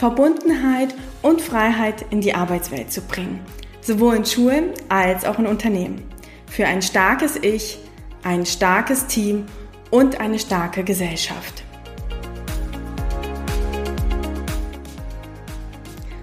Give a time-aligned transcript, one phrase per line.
[0.00, 3.38] Verbundenheit und Freiheit in die Arbeitswelt zu bringen,
[3.82, 6.08] sowohl in Schulen als auch in Unternehmen.
[6.46, 7.78] Für ein starkes Ich,
[8.22, 9.44] ein starkes Team
[9.90, 11.64] und eine starke Gesellschaft.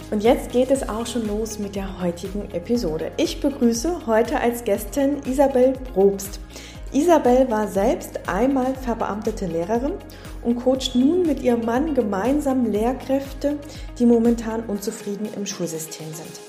[0.09, 3.11] Und jetzt geht es auch schon los mit der heutigen Episode.
[3.17, 6.39] Ich begrüße heute als Gästin Isabel Probst.
[6.93, 9.93] Isabel war selbst einmal verbeamtete Lehrerin
[10.43, 13.57] und coacht nun mit ihrem Mann gemeinsam Lehrkräfte,
[13.99, 16.39] die momentan unzufrieden im Schulsystem sind.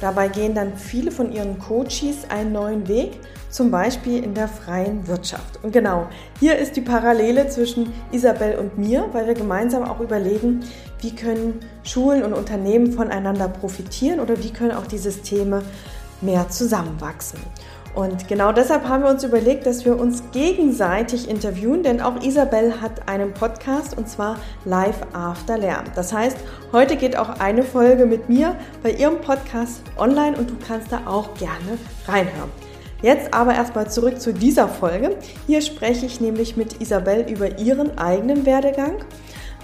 [0.00, 3.18] Dabei gehen dann viele von ihren Coaches einen neuen Weg,
[3.50, 5.58] zum Beispiel in der freien Wirtschaft.
[5.62, 6.06] Und genau,
[6.38, 10.60] hier ist die Parallele zwischen Isabel und mir, weil wir gemeinsam auch überlegen,
[11.00, 15.62] wie können Schulen und Unternehmen voneinander profitieren oder wie können auch die Systeme
[16.20, 17.38] mehr zusammenwachsen.
[17.98, 22.80] Und genau deshalb haben wir uns überlegt, dass wir uns gegenseitig interviewen, denn auch Isabel
[22.80, 25.84] hat einen Podcast und zwar Live After Lärm.
[25.96, 26.36] Das heißt,
[26.70, 31.08] heute geht auch eine Folge mit mir bei ihrem Podcast online und du kannst da
[31.08, 32.52] auch gerne reinhören.
[33.02, 35.16] Jetzt aber erstmal zurück zu dieser Folge.
[35.48, 38.98] Hier spreche ich nämlich mit Isabel über ihren eigenen Werdegang,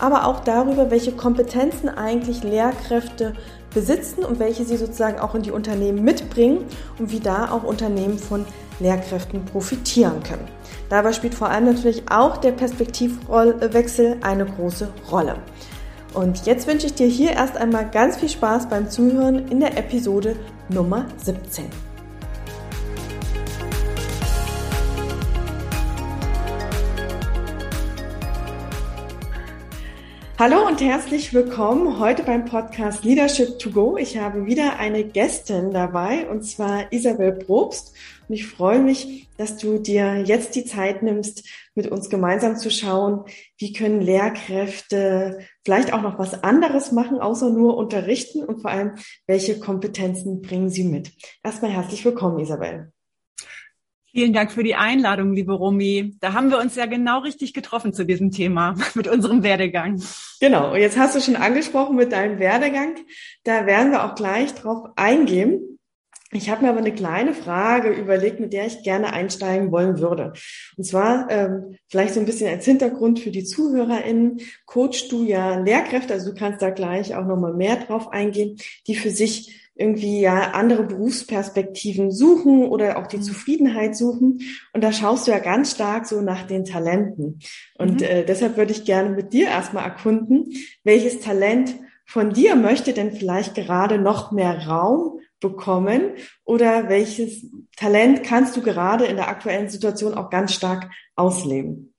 [0.00, 3.34] aber auch darüber, welche Kompetenzen eigentlich Lehrkräfte
[3.74, 6.64] besitzen und welche sie sozusagen auch in die Unternehmen mitbringen
[6.98, 8.46] und wie da auch Unternehmen von
[8.80, 10.48] Lehrkräften profitieren können.
[10.88, 15.36] Dabei spielt vor allem natürlich auch der Perspektivwechsel eine große Rolle.
[16.14, 19.76] Und jetzt wünsche ich dir hier erst einmal ganz viel Spaß beim Zuhören in der
[19.76, 20.36] Episode
[20.68, 21.93] Nummer 17.
[30.36, 33.96] Hallo und herzlich willkommen heute beim Podcast Leadership to Go.
[33.96, 37.94] Ich habe wieder eine Gästin dabei und zwar Isabel Probst.
[38.28, 42.68] Und ich freue mich, dass du dir jetzt die Zeit nimmst, mit uns gemeinsam zu
[42.72, 43.26] schauen,
[43.58, 48.96] wie können Lehrkräfte vielleicht auch noch was anderes machen, außer nur unterrichten und vor allem,
[49.28, 51.12] welche Kompetenzen bringen sie mit.
[51.44, 52.92] Erstmal herzlich willkommen, Isabel.
[54.14, 56.14] Vielen Dank für die Einladung, liebe Romy.
[56.20, 60.00] Da haben wir uns ja genau richtig getroffen zu diesem Thema mit unserem Werdegang.
[60.38, 60.72] Genau.
[60.72, 62.94] Und jetzt hast du schon angesprochen mit deinem Werdegang.
[63.42, 65.80] Da werden wir auch gleich drauf eingehen.
[66.30, 70.32] Ich habe mir aber eine kleine Frage überlegt, mit der ich gerne einsteigen wollen würde.
[70.76, 74.40] Und zwar ähm, vielleicht so ein bisschen als Hintergrund für die ZuhörerInnen.
[74.64, 78.94] Coachst du ja Lehrkräfte, also du kannst da gleich auch nochmal mehr drauf eingehen, die
[78.94, 83.22] für sich irgendwie ja andere Berufsperspektiven suchen oder auch die mhm.
[83.22, 84.40] Zufriedenheit suchen.
[84.72, 87.40] Und da schaust du ja ganz stark so nach den Talenten.
[87.76, 88.06] Und mhm.
[88.06, 90.52] äh, deshalb würde ich gerne mit dir erstmal erkunden,
[90.84, 91.74] welches Talent
[92.06, 96.12] von dir möchte denn vielleicht gerade noch mehr Raum bekommen
[96.44, 97.46] oder welches
[97.76, 101.94] Talent kannst du gerade in der aktuellen Situation auch ganz stark ausleben?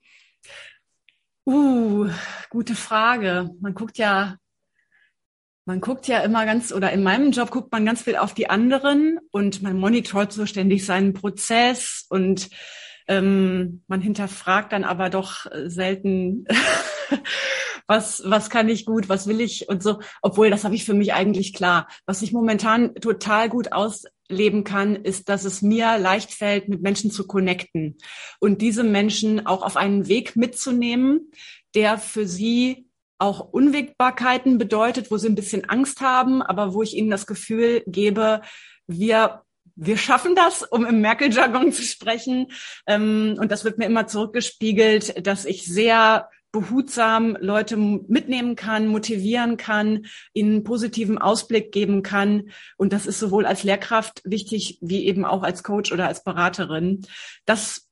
[1.44, 2.08] Uh,
[2.50, 3.50] gute Frage.
[3.60, 4.36] Man guckt ja
[5.66, 8.48] man guckt ja immer ganz, oder in meinem Job guckt man ganz viel auf die
[8.48, 12.48] anderen und man monitort so ständig seinen Prozess und
[13.08, 16.46] ähm, man hinterfragt dann aber doch selten,
[17.88, 19.98] was, was kann ich gut, was will ich und so.
[20.22, 21.88] Obwohl, das habe ich für mich eigentlich klar.
[22.06, 27.10] Was ich momentan total gut ausleben kann, ist, dass es mir leicht fällt, mit Menschen
[27.10, 27.96] zu connecten
[28.38, 31.32] und diese Menschen auch auf einen Weg mitzunehmen,
[31.74, 32.85] der für sie
[33.18, 37.82] auch Unwägbarkeiten bedeutet, wo sie ein bisschen Angst haben, aber wo ich ihnen das Gefühl
[37.86, 38.42] gebe,
[38.86, 39.42] wir
[39.78, 42.50] wir schaffen das, um im Merkel-Jargon zu sprechen.
[42.86, 49.58] Ähm, und das wird mir immer zurückgespiegelt, dass ich sehr behutsam Leute mitnehmen kann, motivieren
[49.58, 52.50] kann, ihnen positiven Ausblick geben kann.
[52.78, 57.02] Und das ist sowohl als Lehrkraft wichtig wie eben auch als Coach oder als Beraterin.
[57.44, 57.85] Das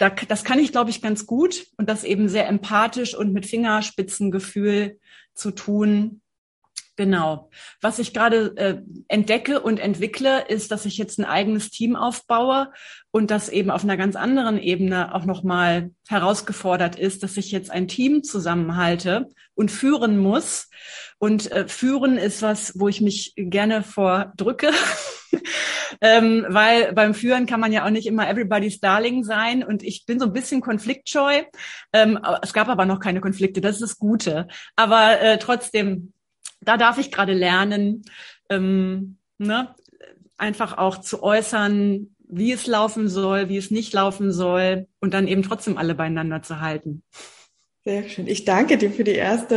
[0.00, 3.44] da, das kann ich, glaube ich, ganz gut und das eben sehr empathisch und mit
[3.44, 4.98] Fingerspitzengefühl
[5.34, 6.22] zu tun.
[6.96, 7.50] Genau.
[7.80, 12.72] Was ich gerade äh, entdecke und entwickle, ist, dass ich jetzt ein eigenes Team aufbaue
[13.10, 17.70] und das eben auf einer ganz anderen Ebene auch nochmal herausgefordert ist, dass ich jetzt
[17.70, 20.68] ein Team zusammenhalte und führen muss.
[21.18, 24.70] Und äh, führen ist was, wo ich mich gerne vordrücke.
[26.00, 30.06] ähm, weil beim Führen kann man ja auch nicht immer everybody's darling sein und ich
[30.06, 31.42] bin so ein bisschen konfliktscheu.
[31.92, 34.48] Ähm, es gab aber noch keine Konflikte, das ist das Gute.
[34.76, 36.12] Aber äh, trotzdem,
[36.60, 38.02] da darf ich gerade lernen,
[38.48, 39.74] ähm, ne,
[40.36, 45.26] einfach auch zu äußern, wie es laufen soll, wie es nicht laufen soll und dann
[45.26, 47.02] eben trotzdem alle beieinander zu halten.
[47.82, 48.26] Sehr schön.
[48.26, 49.56] Ich danke dir für die erste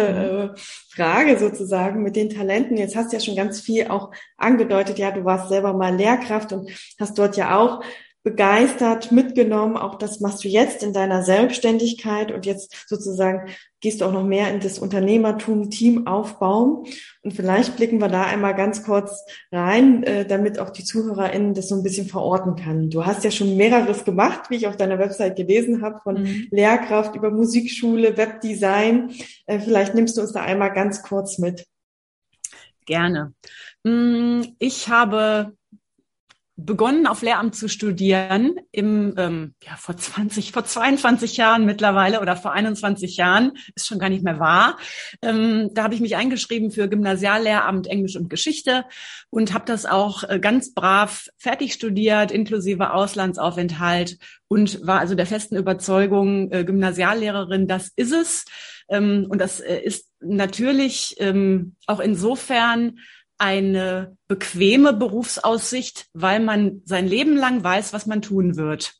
[0.55, 0.59] äh,
[0.89, 2.77] Frage sozusagen mit den Talenten.
[2.77, 4.97] Jetzt hast du ja schon ganz viel auch angedeutet.
[4.97, 7.83] Ja, du warst selber mal Lehrkraft und hast dort ja auch
[8.23, 9.75] begeistert mitgenommen.
[9.75, 13.49] Auch das machst du jetzt in deiner Selbstständigkeit und jetzt sozusagen
[13.81, 16.85] gehst du auch noch mehr in das Unternehmertum, Team aufbauen.
[17.21, 21.67] Und vielleicht blicken wir da einmal ganz kurz rein, äh, damit auch die ZuhörerInnen das
[21.67, 22.89] so ein bisschen verorten kann.
[22.89, 26.47] Du hast ja schon mehreres gemacht, wie ich auf deiner Website gelesen habe, von mhm.
[26.49, 29.11] Lehrkraft über Musikschule, Webdesign.
[29.47, 31.65] Äh, vielleicht nimmst du uns da einmal ganz kurz mit.
[32.85, 33.33] Gerne.
[33.83, 35.53] Mm, ich habe
[36.55, 42.35] begonnen, auf Lehramt zu studieren im, ähm, ja, vor 20, vor 22 Jahren mittlerweile oder
[42.35, 44.77] vor 21 Jahren, ist schon gar nicht mehr wahr.
[45.23, 48.85] Ähm, da habe ich mich eingeschrieben für Gymnasiallehramt Englisch und Geschichte
[49.31, 55.25] und habe das auch äh, ganz brav fertig studiert, inklusive Auslandsaufenthalt und war also der
[55.25, 58.45] festen Überzeugung, äh, Gymnasiallehrerin, das ist es.
[58.89, 62.99] Ähm, und das äh, ist natürlich ähm, auch insofern
[63.43, 68.93] eine bequeme Berufsaussicht, weil man sein Leben lang weiß, was man tun wird.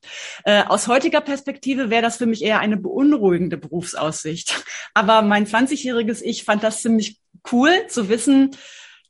[0.43, 4.65] Äh, aus heutiger Perspektive wäre das für mich eher eine beunruhigende Berufsaussicht.
[4.93, 7.21] Aber mein 20-jähriges Ich fand das ziemlich
[7.53, 8.51] cool zu wissen,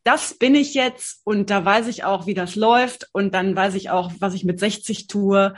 [0.03, 3.73] das bin ich jetzt und da weiß ich auch, wie das läuft und dann weiß
[3.73, 5.55] ich auch, was ich mit 60 tue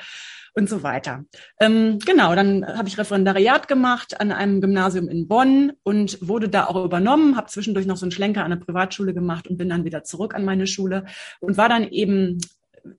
[0.56, 1.26] und so weiter.
[1.60, 6.66] Ähm, genau, dann habe ich Referendariat gemacht an einem Gymnasium in Bonn und wurde da
[6.66, 9.84] auch übernommen, habe zwischendurch noch so einen Schlenker an der Privatschule gemacht und bin dann
[9.84, 11.06] wieder zurück an meine Schule
[11.42, 12.40] und war dann eben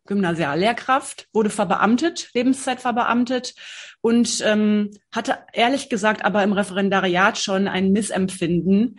[0.07, 3.55] Gymnasiallehrkraft, wurde verbeamtet, Lebenszeit verbeamtet
[4.01, 8.99] und ähm, hatte ehrlich gesagt aber im Referendariat schon ein Missempfinden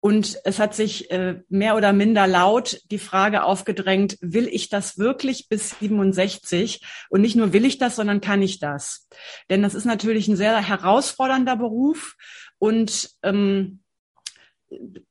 [0.00, 4.98] und es hat sich äh, mehr oder minder laut die Frage aufgedrängt, will ich das
[4.98, 6.82] wirklich bis 67?
[7.10, 9.08] Und nicht nur will ich das, sondern kann ich das?
[9.50, 12.16] Denn das ist natürlich ein sehr herausfordernder Beruf.
[12.58, 13.80] Und ähm,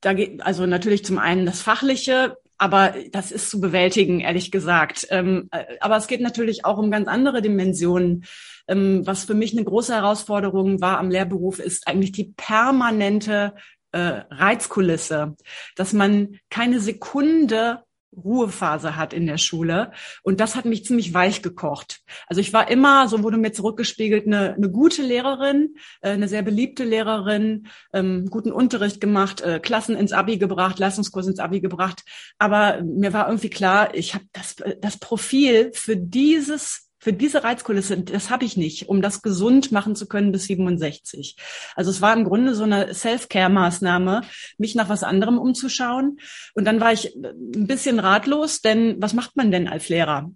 [0.02, 5.06] da geht also natürlich zum einen das Fachliche, aber das ist zu bewältigen, ehrlich gesagt.
[5.12, 8.26] Ähm, äh, aber es geht natürlich auch um ganz andere Dimensionen.
[8.68, 13.54] Ähm, was für mich eine große Herausforderung war am Lehrberuf, ist eigentlich die permanente
[13.92, 15.36] äh, Reizkulisse,
[15.76, 17.84] dass man keine Sekunde
[18.16, 19.92] Ruhephase hat in der Schule.
[20.24, 22.02] Und das hat mich ziemlich weich gekocht.
[22.28, 26.42] Also ich war immer, so wurde mir zurückgespiegelt, eine, eine gute Lehrerin, äh, eine sehr
[26.42, 32.04] beliebte Lehrerin, ähm, guten Unterricht gemacht, äh, Klassen ins Abi gebracht, Leistungskurs ins Abi gebracht.
[32.38, 37.98] Aber mir war irgendwie klar, ich habe das, das Profil für dieses für diese Reizkulisse,
[37.98, 41.38] das habe ich nicht, um das gesund machen zu können bis 67.
[41.76, 44.22] Also es war im Grunde so eine Self-Care-Maßnahme,
[44.58, 46.20] mich nach was anderem umzuschauen.
[46.54, 50.30] Und dann war ich ein bisschen ratlos, denn was macht man denn als Lehrer?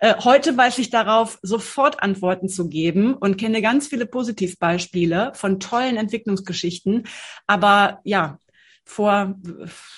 [0.00, 5.60] Äh, heute weiß ich darauf, sofort Antworten zu geben und kenne ganz viele Positivbeispiele von
[5.60, 7.06] tollen Entwicklungsgeschichten.
[7.46, 8.38] Aber ja,
[8.86, 9.34] vor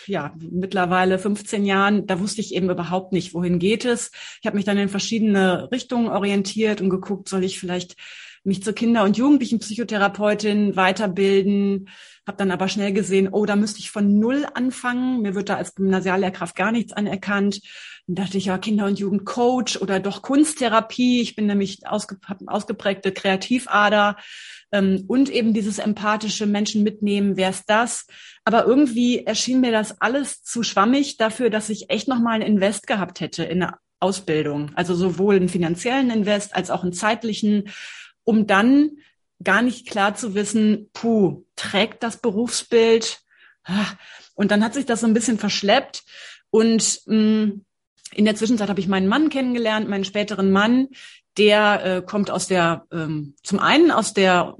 [0.06, 4.10] ja mittlerweile 15 Jahren, da wusste ich eben überhaupt nicht, wohin geht es.
[4.40, 7.96] Ich habe mich dann in verschiedene Richtungen orientiert und geguckt, soll ich vielleicht
[8.44, 11.90] mich zur Kinder- und Jugendlichen-Psychotherapeutin weiterbilden,
[12.26, 15.22] habe dann aber schnell gesehen, oh, da müsste ich von null anfangen.
[15.22, 17.60] Mir wird da als Gymnasiallehrkraft gar nichts anerkannt.
[18.08, 21.20] Dann dachte ich ja Kinder- und Jugendcoach oder doch Kunsttherapie.
[21.20, 24.16] Ich bin nämlich ausge ausgeprägte Kreativader
[24.72, 28.06] ähm, und eben dieses empathische Menschen mitnehmen, wer ist das?
[28.44, 32.42] Aber irgendwie erschien mir das alles zu schwammig dafür, dass ich echt noch mal ein
[32.42, 34.72] Invest gehabt hätte in eine Ausbildung.
[34.74, 37.68] Also sowohl einen finanziellen Invest als auch einen zeitlichen,
[38.24, 38.92] um dann
[39.44, 43.20] gar nicht klar zu wissen, puh, trägt das Berufsbild?
[43.64, 43.84] Ah.
[44.34, 46.04] Und dann hat sich das so ein bisschen verschleppt
[46.48, 47.64] und mh, mm,
[48.14, 50.88] in der Zwischenzeit habe ich meinen Mann kennengelernt, meinen späteren Mann,
[51.36, 54.56] der äh, kommt aus der, ähm, zum einen aus der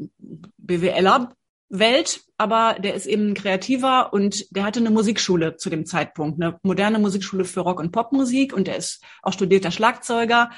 [0.59, 1.31] BWLer
[1.71, 6.41] Welt, aber der ist eben ein Kreativer und der hatte eine Musikschule zu dem Zeitpunkt,
[6.41, 10.51] eine moderne Musikschule für Rock- und Popmusik und der ist auch studierter Schlagzeuger.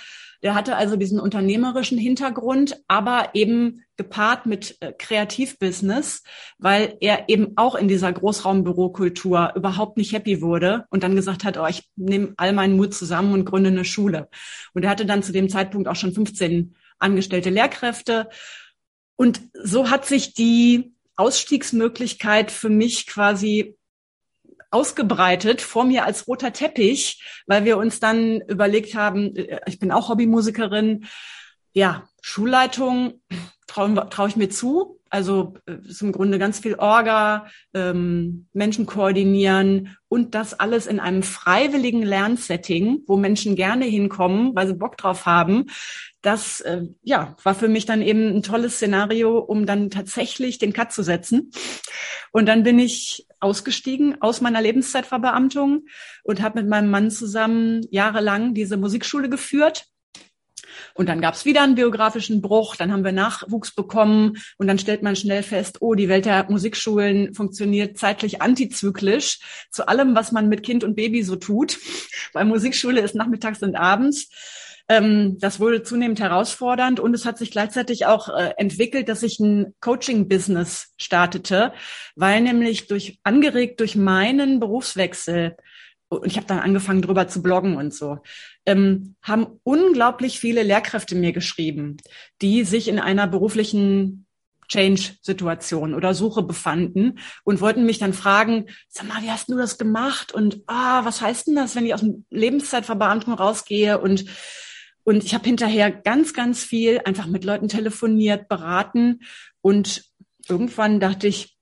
[0.42, 6.22] Der hatte also diesen unternehmerischen Hintergrund, aber eben gepaart mit äh, Kreativbusiness,
[6.58, 11.58] weil er eben auch in dieser Großraumbürokultur überhaupt nicht happy wurde und dann gesagt hat,
[11.58, 14.28] oh, ich nehme all meinen Mut zusammen und gründe eine Schule.
[14.72, 18.28] Und er hatte dann zu dem Zeitpunkt auch schon 15 angestellte Lehrkräfte.
[19.16, 23.76] Und so hat sich die Ausstiegsmöglichkeit für mich quasi
[24.70, 29.92] ausgebreitet vor mir als roter Teppich, weil wir uns dann überlegt haben, äh, ich bin
[29.92, 31.06] auch Hobbymusikerin,
[31.72, 33.20] ja, Schulleitung,
[33.66, 35.00] traue trau ich mir zu.
[35.08, 41.00] Also äh, ist im Grunde ganz viel Orga, ähm, Menschen koordinieren und das alles in
[41.00, 45.66] einem freiwilligen Lernsetting, wo Menschen gerne hinkommen, weil sie Bock drauf haben.
[46.22, 50.72] Das äh, ja war für mich dann eben ein tolles Szenario, um dann tatsächlich den
[50.72, 51.50] Cut zu setzen.
[52.32, 55.86] Und dann bin ich ausgestiegen aus meiner Lebenszeitverbeamtung
[56.22, 59.86] und habe mit meinem Mann zusammen jahrelang diese Musikschule geführt
[60.94, 64.78] und dann gab es wieder einen biografischen Bruch, dann haben wir Nachwuchs bekommen und dann
[64.78, 70.32] stellt man schnell fest, oh, die Welt der Musikschulen funktioniert zeitlich antizyklisch zu allem, was
[70.32, 71.78] man mit Kind und Baby so tut.
[72.32, 74.28] Weil Musikschule ist nachmittags und abends
[74.90, 79.38] ähm, das wurde zunehmend herausfordernd und es hat sich gleichzeitig auch äh, entwickelt, dass ich
[79.38, 81.72] ein Coaching-Business startete,
[82.16, 85.56] weil nämlich durch angeregt durch meinen Berufswechsel
[86.08, 88.18] und ich habe dann angefangen, drüber zu bloggen und so,
[88.66, 91.98] ähm, haben unglaublich viele Lehrkräfte mir geschrieben,
[92.42, 94.26] die sich in einer beruflichen
[94.66, 99.78] Change-Situation oder Suche befanden und wollten mich dann fragen, sag mal, wie hast du das
[99.78, 100.32] gemacht?
[100.32, 104.00] Und ah, was heißt denn das, wenn ich aus dem Lebenszeitverbeamtung rausgehe?
[104.00, 104.24] Und,
[105.04, 109.20] und ich habe hinterher ganz, ganz viel einfach mit Leuten telefoniert, beraten
[109.60, 110.04] und
[110.48, 111.56] irgendwann dachte ich,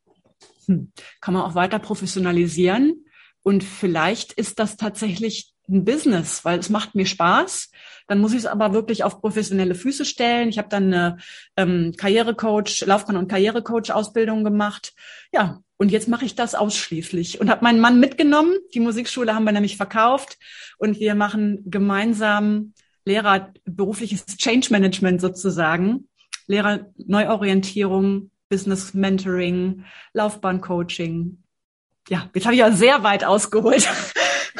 [0.67, 3.05] hm, kann man auch weiter professionalisieren.
[3.43, 7.71] Und vielleicht ist das tatsächlich ein Business, weil es macht mir Spaß.
[8.07, 10.49] Dann muss ich es aber wirklich auf professionelle Füße stellen.
[10.49, 11.17] Ich habe dann eine
[11.57, 14.95] ähm, Karrierecoach, Laufbahn- und Karrierecoach-Ausbildung gemacht.
[15.33, 18.55] Ja, und jetzt mache ich das ausschließlich und habe meinen Mann mitgenommen.
[18.75, 20.39] Die Musikschule haben wir nämlich verkauft
[20.79, 22.73] und wir machen gemeinsam
[23.09, 26.09] Lehrer berufliches Change Management sozusagen,
[26.47, 31.39] Lehrer Neuorientierung, Business Mentoring, Laufbahncoaching,
[32.09, 33.89] ja, jetzt habe ich ja sehr weit ausgeholt.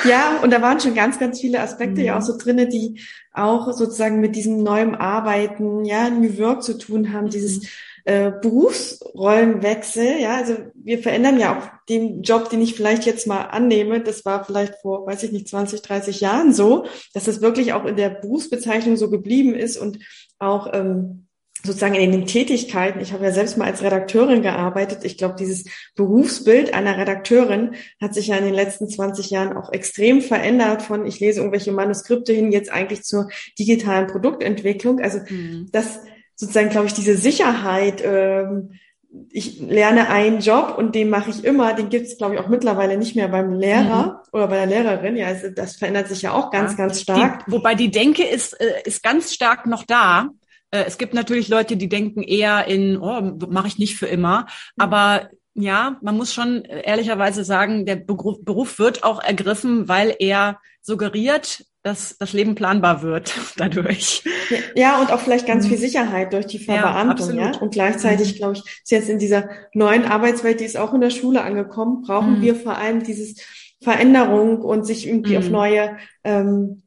[0.05, 2.07] Ja, und da waren schon ganz, ganz viele Aspekte mhm.
[2.07, 3.01] ja auch so drinne, die
[3.33, 7.31] auch sozusagen mit diesem neuen Arbeiten, ja, New Work zu tun haben, mhm.
[7.31, 7.67] dieses
[8.09, 13.43] äh, Berufsrollenwechsel, ja, also wir verändern ja auch den Job, den ich vielleicht jetzt mal
[13.43, 17.75] annehme, das war vielleicht vor, weiß ich nicht, 20, 30 Jahren so, dass das wirklich
[17.75, 19.99] auch in der Berufsbezeichnung so geblieben ist und
[20.39, 21.27] auch ähm,
[21.63, 25.67] sozusagen in den Tätigkeiten, ich habe ja selbst mal als Redakteurin gearbeitet, ich glaube, dieses
[25.95, 31.05] Berufsbild einer Redakteurin hat sich ja in den letzten 20 Jahren auch extrem verändert von,
[31.05, 34.99] ich lese irgendwelche Manuskripte hin, jetzt eigentlich zur digitalen Produktentwicklung.
[34.99, 35.69] Also mhm.
[35.73, 36.01] das
[36.39, 38.71] sozusagen, glaube ich, diese Sicherheit, ähm,
[39.31, 42.49] ich lerne einen Job und den mache ich immer, den gibt es, glaube ich, auch
[42.49, 44.29] mittlerweile nicht mehr beim Lehrer mhm.
[44.33, 45.17] oder bei der Lehrerin.
[45.17, 46.79] Ja, also das verändert sich ja auch ganz, ja.
[46.79, 47.45] ganz stark.
[47.47, 50.29] Die, wobei die Denke ist, äh, ist ganz stark noch da.
[50.71, 54.43] Äh, es gibt natürlich Leute, die denken eher in, oh, mache ich nicht für immer.
[54.43, 54.47] Mhm.
[54.83, 61.65] Aber ja, man muss schon ehrlicherweise sagen, der Beruf wird auch ergriffen, weil er suggeriert,
[61.89, 64.23] dass das Leben planbar wird dadurch.
[64.75, 65.71] Ja, und auch vielleicht ganz mhm.
[65.71, 67.35] viel Sicherheit durch die Verbeamtung.
[67.35, 67.59] Ja, ja?
[67.59, 68.37] Und gleichzeitig, mhm.
[68.37, 72.03] glaube ich, ist jetzt in dieser neuen Arbeitswelt, die ist auch in der Schule angekommen,
[72.03, 72.43] brauchen mhm.
[72.43, 73.41] wir vor allem dieses
[73.83, 75.39] Veränderung und sich irgendwie mhm.
[75.39, 76.83] auf neue ähm,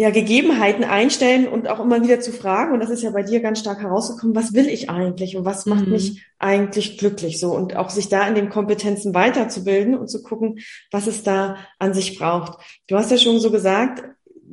[0.00, 3.40] ja, Gegebenheiten einstellen und auch immer wieder zu fragen, und das ist ja bei dir
[3.40, 5.92] ganz stark herausgekommen, was will ich eigentlich und was macht mhm.
[5.92, 10.60] mich eigentlich glücklich so und auch sich da in den Kompetenzen weiterzubilden und zu gucken,
[10.92, 12.62] was es da an sich braucht.
[12.86, 14.04] Du hast ja schon so gesagt,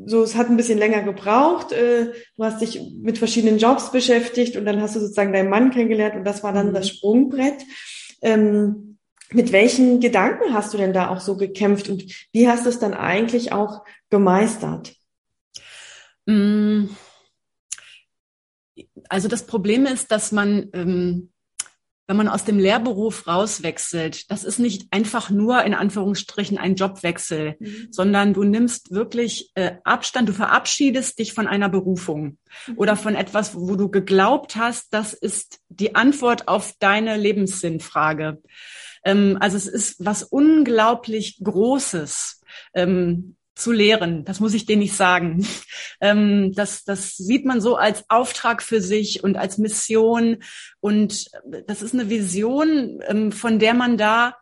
[0.06, 4.56] so es hat ein bisschen länger gebraucht, äh, du hast dich mit verschiedenen Jobs beschäftigt
[4.56, 6.74] und dann hast du sozusagen deinen Mann kennengelernt und das war dann mhm.
[6.74, 7.64] das Sprungbrett.
[8.22, 8.98] Ähm,
[9.32, 12.80] mit welchen Gedanken hast du denn da auch so gekämpft und wie hast du es
[12.80, 14.96] dann eigentlich auch gemeistert?
[16.26, 16.86] Mm.
[19.10, 21.32] Also das Problem ist, dass man, ähm,
[22.08, 27.56] wenn man aus dem Lehrberuf rauswechselt, das ist nicht einfach nur in Anführungsstrichen ein Jobwechsel,
[27.60, 27.88] mhm.
[27.90, 32.78] sondern du nimmst wirklich äh, Abstand, du verabschiedest dich von einer Berufung mhm.
[32.78, 38.42] oder von etwas, wo du geglaubt hast, das ist die Antwort auf deine Lebenssinnfrage.
[39.04, 42.42] Ähm, also es ist was unglaublich Großes.
[42.74, 44.26] Ähm, zu lehren.
[44.26, 45.48] Das muss ich dir nicht sagen.
[46.02, 50.44] Ähm, das, das sieht man so als Auftrag für sich und als Mission.
[50.82, 51.28] Und
[51.68, 54.36] das ist eine Vision, ähm, von der man da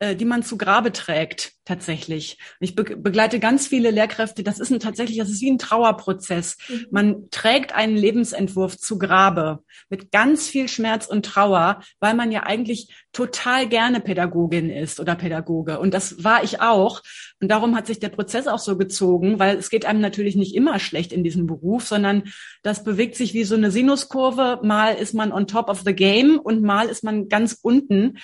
[0.00, 2.38] äh, die man zu Grabe trägt, tatsächlich.
[2.60, 4.44] Ich be begleite ganz viele Lehrkräfte.
[4.44, 6.56] Das ist ein, tatsächlich, das ist wie ein Trauerprozess.
[6.68, 6.86] Mhm.
[6.92, 12.44] Man trägt einen Lebensentwurf zu Grabe mit ganz viel Schmerz und Trauer, weil man ja
[12.44, 15.80] eigentlich total gerne Pädagogin ist oder Pädagoge.
[15.80, 17.02] Und das war ich auch.
[17.40, 20.54] Und darum hat sich der Prozess auch so gezogen, weil es geht einem natürlich nicht
[20.54, 22.22] immer schlecht in diesem Beruf, sondern
[22.62, 24.60] das bewegt sich wie so eine Sinuskurve.
[24.62, 28.18] Mal ist man on top of the game und mal ist man ganz unten.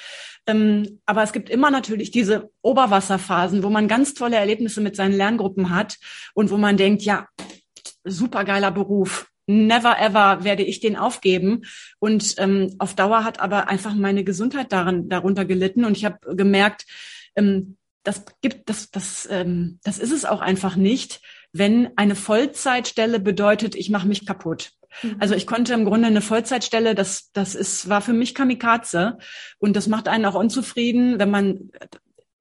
[0.46, 5.16] Ähm, aber es gibt immer natürlich diese Oberwasserphasen, wo man ganz tolle Erlebnisse mit seinen
[5.16, 5.96] Lerngruppen hat
[6.34, 7.26] und wo man denkt, ja,
[8.04, 9.26] supergeiler Beruf.
[9.46, 11.62] Never ever werde ich den aufgeben.
[11.98, 15.84] Und ähm, auf Dauer hat aber einfach meine Gesundheit daran, darunter gelitten.
[15.84, 16.86] Und ich habe gemerkt,
[17.36, 21.20] ähm, das gibt, das, das, ähm, das ist es auch einfach nicht,
[21.52, 24.72] wenn eine Vollzeitstelle bedeutet, ich mache mich kaputt.
[25.02, 25.16] Mhm.
[25.20, 29.18] Also ich konnte im Grunde eine Vollzeitstelle, das, das ist, war für mich Kamikaze.
[29.58, 31.70] Und das macht einen auch unzufrieden, wenn man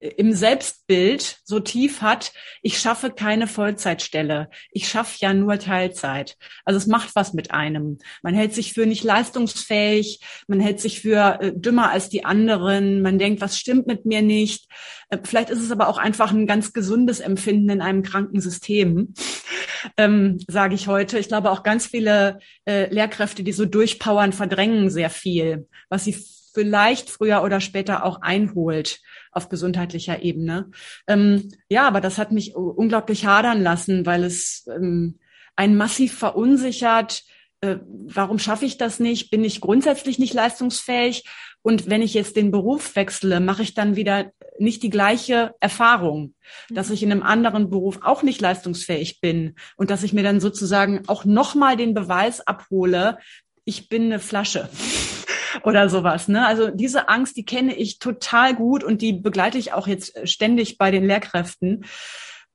[0.04, 2.32] im Selbstbild so tief hat,
[2.62, 4.50] ich schaffe keine Vollzeitstelle.
[4.70, 6.36] Ich schaffe ja nur Teilzeit.
[6.64, 7.98] Also es macht was mit einem.
[8.22, 13.00] Man hält sich für nicht leistungsfähig, man hält sich für äh, dümmer als die anderen,
[13.00, 14.66] man denkt, was stimmt mit mir nicht.
[15.08, 19.14] Äh, vielleicht ist es aber auch einfach ein ganz gesundes Empfinden in einem kranken System,
[19.96, 21.18] ähm, sage ich heute.
[21.18, 26.16] Ich glaube auch ganz viele äh, Lehrkräfte, die so durchpowern, verdrängen sehr viel, was sie
[26.54, 29.00] vielleicht früher oder später auch einholt
[29.32, 30.70] auf gesundheitlicher Ebene.
[31.06, 35.18] Ähm, ja, aber das hat mich unglaublich hadern lassen, weil es ähm,
[35.56, 37.24] einen massiv verunsichert.
[37.60, 39.30] Äh, warum schaffe ich das nicht?
[39.30, 41.24] Bin ich grundsätzlich nicht leistungsfähig?
[41.62, 46.34] Und wenn ich jetzt den Beruf wechsle, mache ich dann wieder nicht die gleiche Erfahrung,
[46.68, 50.40] dass ich in einem anderen Beruf auch nicht leistungsfähig bin und dass ich mir dann
[50.40, 53.18] sozusagen auch nochmal den Beweis abhole,
[53.64, 54.68] ich bin eine Flasche
[55.62, 56.28] oder sowas.
[56.28, 56.46] Ne?
[56.46, 60.78] Also diese Angst, die kenne ich total gut und die begleite ich auch jetzt ständig
[60.78, 61.84] bei den Lehrkräften.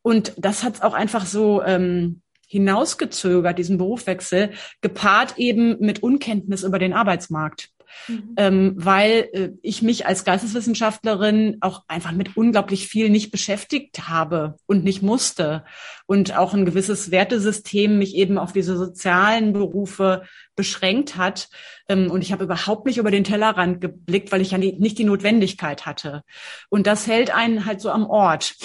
[0.01, 4.51] Und das hat es auch einfach so ähm, hinausgezögert, diesen Berufswechsel,
[4.81, 7.69] gepaart eben mit Unkenntnis über den Arbeitsmarkt.
[8.07, 8.33] Mhm.
[8.37, 14.55] Ähm, weil äh, ich mich als Geisteswissenschaftlerin auch einfach mit unglaublich viel nicht beschäftigt habe
[14.65, 15.63] und nicht musste
[16.05, 20.23] und auch ein gewisses Wertesystem mich eben auf diese sozialen Berufe
[20.55, 21.49] beschränkt hat.
[21.87, 24.97] Ähm, und ich habe überhaupt nicht über den Tellerrand geblickt, weil ich ja nie, nicht
[24.97, 26.23] die Notwendigkeit hatte.
[26.69, 28.55] Und das hält einen halt so am Ort.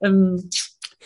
[0.00, 0.48] Ähm,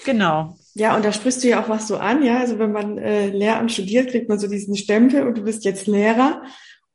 [0.05, 0.57] genau.
[0.75, 2.39] Ja, und da sprichst du ja auch was so an, ja.
[2.41, 5.87] Also wenn man äh, Lehramt studiert, kriegt man so diesen Stempel und du bist jetzt
[5.87, 6.43] Lehrer.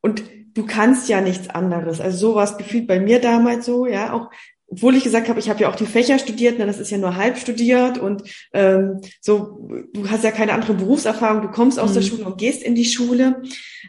[0.01, 0.23] Und
[0.53, 2.01] du kannst ja nichts anderes.
[2.01, 4.29] Also so war es gefühlt bei mir damals so, ja, auch
[4.69, 6.97] obwohl ich gesagt habe, ich habe ja auch die Fächer studiert, ne, das ist ja
[6.97, 11.91] nur halb studiert und ähm, so, du hast ja keine andere Berufserfahrung, du kommst aus
[11.91, 11.93] mhm.
[11.95, 13.41] der Schule und gehst in die Schule.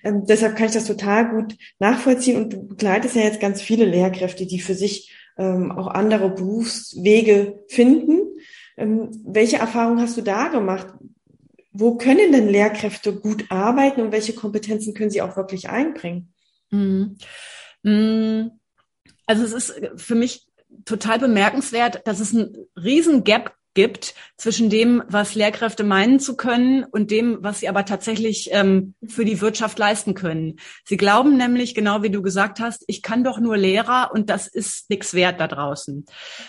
[0.05, 3.87] Ähm, deshalb kann ich das total gut nachvollziehen und du begleitest ja jetzt ganz viele
[3.87, 8.21] Lehrkräfte, die für sich ähm, auch andere Berufswege finden.
[8.77, 10.87] Ähm, welche Erfahrungen hast du da gemacht?
[11.79, 16.35] Wo können denn Lehrkräfte gut arbeiten und welche Kompetenzen können sie auch wirklich einbringen?
[16.71, 17.17] Mhm.
[17.85, 18.51] Mhm.
[19.27, 20.47] Also es ist für mich
[20.85, 26.83] total bemerkenswert, dass es einen riesen Gap gibt zwischen dem, was Lehrkräfte meinen zu können
[26.83, 30.57] und dem, was sie aber tatsächlich ähm, für die Wirtschaft leisten können.
[30.85, 34.49] Sie glauben nämlich, genau wie du gesagt hast, ich kann doch nur Lehrer und das
[34.49, 36.07] ist nichts wert da draußen.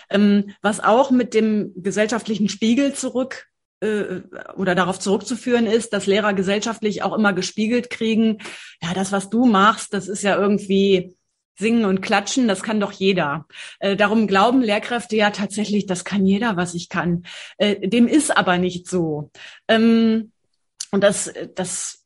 [0.08, 3.49] Ähm, was auch mit dem gesellschaftlichen Spiegel zurück
[3.80, 4.22] äh,
[4.56, 8.38] oder darauf zurückzuführen ist, dass Lehrer gesellschaftlich auch immer gespiegelt kriegen,
[8.82, 11.16] ja, das, was du machst, das ist ja irgendwie
[11.60, 13.46] Singen und Klatschen, das kann doch jeder.
[13.78, 17.24] Äh, darum glauben Lehrkräfte ja tatsächlich, das kann jeder, was ich kann.
[17.58, 19.30] Äh, dem ist aber nicht so.
[19.68, 20.32] Ähm,
[20.92, 22.04] und das, das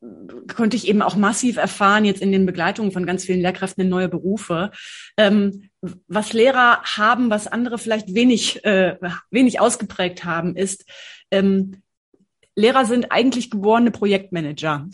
[0.54, 3.88] konnte ich eben auch massiv erfahren jetzt in den Begleitungen von ganz vielen Lehrkräften in
[3.88, 4.72] neue Berufe.
[5.16, 5.70] Ähm,
[6.06, 8.96] was Lehrer haben, was andere vielleicht wenig, äh,
[9.30, 10.84] wenig ausgeprägt haben, ist,
[11.30, 11.82] ähm,
[12.56, 14.88] Lehrer sind eigentlich geborene Projektmanager,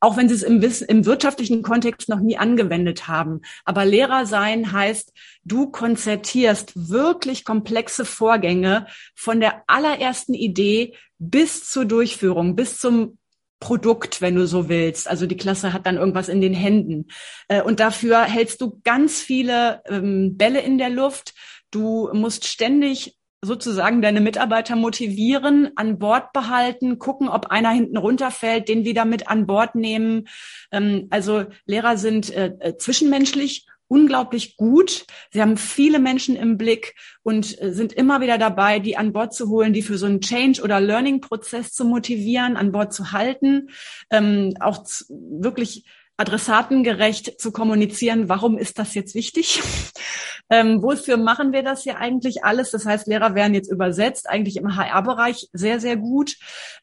[0.00, 3.40] auch wenn sie es im, im, wirtschaftlichen Kontext noch nie angewendet haben.
[3.64, 5.12] Aber Lehrer sein heißt,
[5.42, 13.18] du konzertierst wirklich komplexe Vorgänge von der allerersten Idee bis zur Durchführung, bis zum
[13.58, 15.08] Produkt, wenn du so willst.
[15.08, 17.08] Also die Klasse hat dann irgendwas in den Händen.
[17.48, 21.34] Äh, und dafür hältst du ganz viele ähm, Bälle in der Luft.
[21.70, 28.68] Du musst ständig sozusagen deine Mitarbeiter motivieren, an Bord behalten, gucken, ob einer hinten runterfällt,
[28.68, 30.28] den wieder mit an Bord nehmen.
[30.72, 35.06] Ähm, also Lehrer sind äh, äh, zwischenmenschlich unglaublich gut.
[35.32, 39.32] Sie haben viele Menschen im Blick und äh, sind immer wieder dabei, die an Bord
[39.34, 43.70] zu holen, die für so einen Change- oder Learning-Prozess zu motivieren, an Bord zu halten,
[44.10, 45.84] ähm, auch wirklich
[46.18, 49.62] adressatengerecht zu kommunizieren, warum ist das jetzt wichtig?
[50.50, 52.72] ähm, wofür machen wir das ja eigentlich alles?
[52.72, 56.36] Das heißt, Lehrer werden jetzt übersetzt, eigentlich im HR-Bereich sehr, sehr gut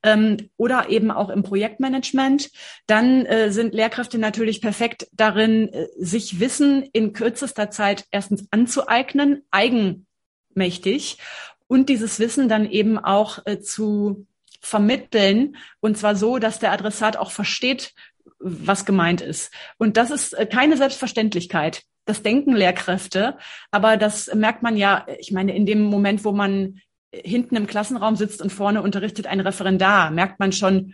[0.03, 2.49] ähm, oder eben auch im Projektmanagement.
[2.87, 9.43] Dann äh, sind Lehrkräfte natürlich perfekt darin, äh, sich Wissen in kürzester Zeit erstens anzueignen,
[9.51, 11.17] eigenmächtig
[11.67, 14.25] und dieses Wissen dann eben auch äh, zu
[14.61, 17.93] vermitteln und zwar so, dass der Adressat auch versteht,
[18.39, 19.53] was gemeint ist.
[19.77, 21.83] Und das ist äh, keine Selbstverständlichkeit.
[22.05, 23.37] Das denken Lehrkräfte,
[23.71, 26.79] aber das merkt man ja, ich meine, in dem Moment, wo man
[27.11, 30.93] hinten im Klassenraum sitzt und vorne unterrichtet ein Referendar, merkt man schon,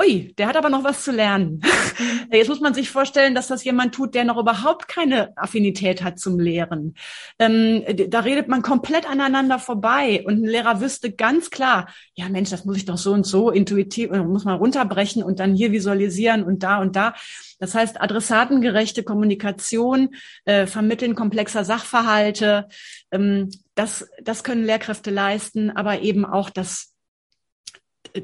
[0.00, 1.62] ui, der hat aber noch was zu lernen.
[1.98, 2.32] Mhm.
[2.32, 6.18] Jetzt muss man sich vorstellen, dass das jemand tut, der noch überhaupt keine Affinität hat
[6.18, 6.94] zum Lehren.
[7.38, 12.50] Ähm, da redet man komplett aneinander vorbei und ein Lehrer wüsste ganz klar, ja Mensch,
[12.50, 16.42] das muss ich doch so und so intuitiv, muss man runterbrechen und dann hier visualisieren
[16.42, 17.14] und da und da.
[17.58, 22.68] Das heißt, adressatengerechte Kommunikation, äh, Vermitteln komplexer Sachverhalte,
[23.10, 26.94] ähm, das, das können Lehrkräfte leisten, aber eben auch das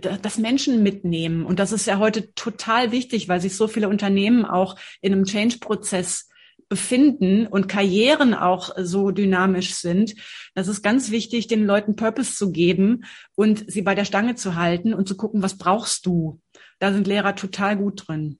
[0.00, 1.44] das Menschen mitnehmen.
[1.44, 5.24] Und das ist ja heute total wichtig, weil sich so viele Unternehmen auch in einem
[5.24, 6.28] Change-Prozess
[6.68, 10.14] befinden und Karrieren auch so dynamisch sind.
[10.54, 13.04] Das ist ganz wichtig, den Leuten Purpose zu geben
[13.36, 16.40] und sie bei der Stange zu halten und zu gucken, was brauchst du?
[16.78, 18.38] Da sind Lehrer total gut drin.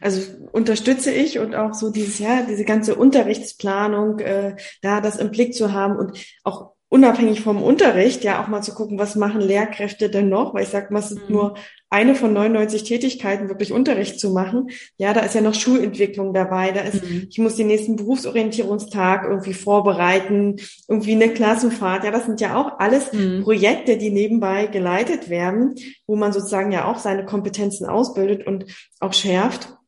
[0.00, 0.20] Also
[0.52, 5.54] unterstütze ich und auch so dieses ja diese ganze Unterrichtsplanung äh, da das im Blick
[5.54, 10.10] zu haben und auch unabhängig vom Unterricht ja auch mal zu gucken, was machen Lehrkräfte
[10.10, 11.34] denn noch, weil ich sage, was ist mhm.
[11.34, 11.54] nur
[11.88, 14.68] eine von 99 Tätigkeiten, wirklich Unterricht zu machen.
[14.98, 17.28] Ja, da ist ja noch Schulentwicklung dabei, da ist, mhm.
[17.30, 22.04] ich muss den nächsten Berufsorientierungstag irgendwie vorbereiten, irgendwie eine Klassenfahrt.
[22.04, 23.42] Ja, das sind ja auch alles mhm.
[23.42, 25.76] Projekte, die nebenbei geleitet werden,
[26.06, 28.66] wo man sozusagen ja auch seine Kompetenzen ausbildet und
[29.00, 29.78] auch schärft.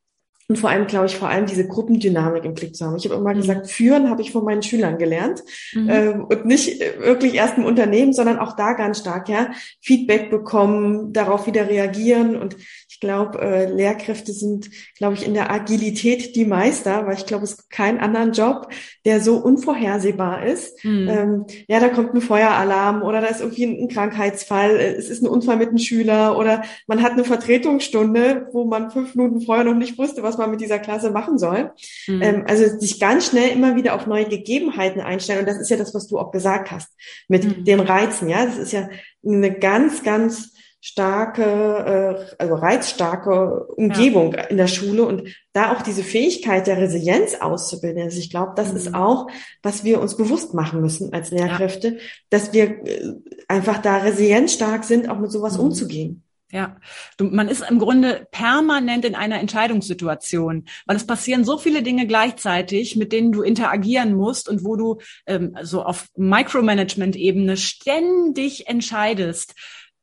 [0.47, 2.97] Und vor allem, glaube ich, vor allem diese Gruppendynamik im Blick zu haben.
[2.97, 3.39] Ich habe immer mhm.
[3.39, 5.89] gesagt, führen habe ich von meinen Schülern gelernt mhm.
[5.89, 11.15] ähm, und nicht wirklich erst im Unternehmen, sondern auch da ganz stark, ja, Feedback bekommen,
[11.15, 12.57] darauf wieder reagieren und
[13.05, 17.59] glaube, äh, Lehrkräfte sind, glaube ich, in der Agilität die Meister, weil ich glaube, es
[17.59, 18.69] gibt keinen anderen Job,
[19.05, 20.83] der so unvorhersehbar ist.
[20.85, 21.09] Mhm.
[21.09, 25.11] Ähm, ja, da kommt ein Feueralarm oder da ist irgendwie ein, ein Krankheitsfall, äh, es
[25.11, 29.43] ist ein Unfall mit einem Schüler oder man hat eine Vertretungsstunde, wo man fünf Minuten
[29.43, 31.73] vorher noch nicht wusste, was man mit dieser Klasse machen soll.
[32.07, 32.23] Mhm.
[32.23, 35.41] Ähm, also sich ganz schnell immer wieder auf neue Gegebenheiten einstellen.
[35.41, 36.89] Und das ist ja das, was du auch gesagt hast
[37.29, 37.65] mit mhm.
[37.65, 38.31] den Reizen.
[38.31, 38.89] Ja, das ist ja
[39.23, 40.54] eine ganz, ganz
[40.87, 44.43] starke, äh, also reizstarke Umgebung ja.
[44.43, 48.03] in der Schule und da auch diese Fähigkeit der Resilienz auszubilden.
[48.03, 48.77] Also ich glaube, das mhm.
[48.77, 49.29] ist auch,
[49.63, 52.01] was wir uns bewusst machen müssen als Lehrkräfte, ja.
[52.29, 53.15] dass wir äh,
[53.49, 55.65] einfach da resilienzstark sind, auch mit sowas mhm.
[55.65, 56.23] umzugehen.
[56.53, 56.77] Ja,
[57.17, 62.07] du, man ist im Grunde permanent in einer Entscheidungssituation, weil es passieren so viele Dinge
[62.07, 69.55] gleichzeitig, mit denen du interagieren musst und wo du ähm, so auf Micromanagement-Ebene ständig entscheidest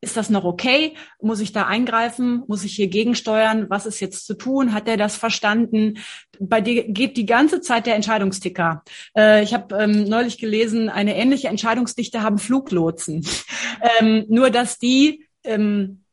[0.02, 0.96] ist das noch okay?
[1.22, 2.44] Muss ich da eingreifen?
[2.48, 3.70] Muss ich hier gegensteuern?
[3.70, 4.74] Was ist jetzt zu tun?
[4.74, 6.00] Hat er das verstanden?
[6.40, 8.84] Bei dir geht die ganze Zeit der Entscheidungsticker.
[9.16, 13.26] Äh, ich habe ähm, neulich gelesen, eine ähnliche Entscheidungsdichte haben Fluglotsen.
[14.00, 16.04] ähm, nur, dass die ähm,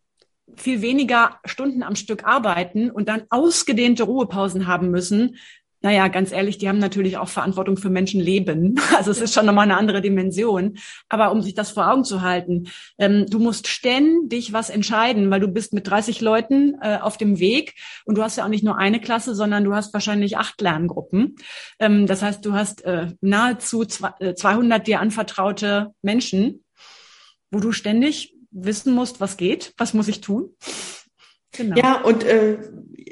[0.56, 5.36] viel weniger Stunden am Stück arbeiten und dann ausgedehnte Ruhepausen haben müssen,
[5.80, 8.80] naja, ganz ehrlich, die haben natürlich auch Verantwortung für Menschenleben.
[8.98, 10.78] Also es ist schon nochmal eine andere Dimension.
[11.08, 15.38] Aber um sich das vor Augen zu halten, ähm, du musst ständig was entscheiden, weil
[15.38, 18.64] du bist mit 30 Leuten äh, auf dem Weg und du hast ja auch nicht
[18.64, 21.36] nur eine Klasse, sondern du hast wahrscheinlich acht Lerngruppen.
[21.78, 26.64] Ähm, das heißt, du hast äh, nahezu 200 äh, dir anvertraute Menschen,
[27.52, 30.50] wo du ständig wissen musst, was geht, was muss ich tun.
[31.52, 31.76] Genau.
[31.76, 32.58] Ja, und äh,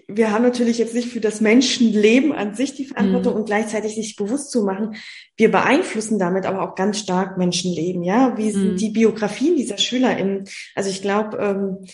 [0.09, 3.41] wir haben natürlich jetzt nicht für das Menschenleben an sich die Verantwortung mhm.
[3.41, 4.95] und gleichzeitig sich bewusst zu machen,
[5.37, 8.05] wir beeinflussen damit aber auch ganz stark Menschenleben.
[8.05, 8.77] Ja, wie sind mhm.
[8.77, 10.45] die Biografien dieser SchülerInnen?
[10.77, 11.87] Also ich glaube, ähm,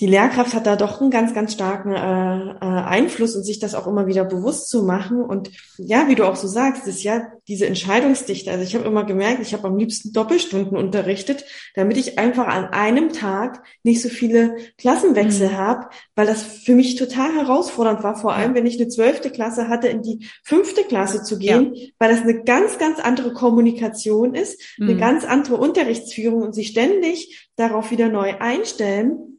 [0.00, 3.74] die Lehrkraft hat da doch einen ganz, ganz starken äh, äh, Einfluss und sich das
[3.74, 5.22] auch immer wieder bewusst zu machen.
[5.22, 8.52] Und ja, wie du auch so sagst, ist ja diese Entscheidungsdichte.
[8.52, 12.66] Also ich habe immer gemerkt, ich habe am liebsten Doppelstunden unterrichtet, damit ich einfach an
[12.66, 15.56] einem Tag nicht so viele Klassenwechsel mhm.
[15.56, 19.66] habe, weil das für mich total herausfordernd war, vor allem wenn ich eine zwölfte Klasse
[19.66, 21.88] hatte, in die fünfte Klasse zu gehen, ja.
[21.98, 24.90] weil das eine ganz, ganz andere Kommunikation ist, mhm.
[24.90, 29.37] eine ganz andere Unterrichtsführung und sich ständig darauf wieder neu einstellen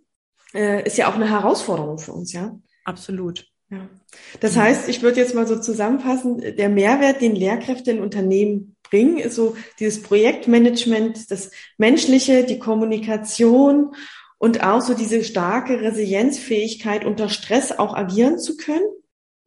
[0.53, 2.57] äh, ist ja auch eine Herausforderung für uns, ja.
[2.83, 3.45] Absolut.
[3.69, 3.87] Ja.
[4.39, 4.63] Das ja.
[4.63, 9.35] heißt, ich würde jetzt mal so zusammenfassen, der Mehrwert, den Lehrkräfte in Unternehmen bringen, ist
[9.35, 13.93] so dieses Projektmanagement, das Menschliche, die Kommunikation
[14.39, 18.87] und auch so diese starke Resilienzfähigkeit unter Stress auch agieren zu können.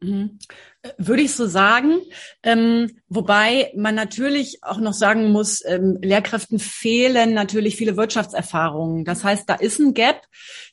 [0.01, 0.39] Mhm.
[0.97, 2.01] Würde ich so sagen.
[2.43, 9.05] Ähm, wobei man natürlich auch noch sagen muss, ähm, Lehrkräften fehlen natürlich viele Wirtschaftserfahrungen.
[9.05, 10.23] Das heißt, da ist ein Gap.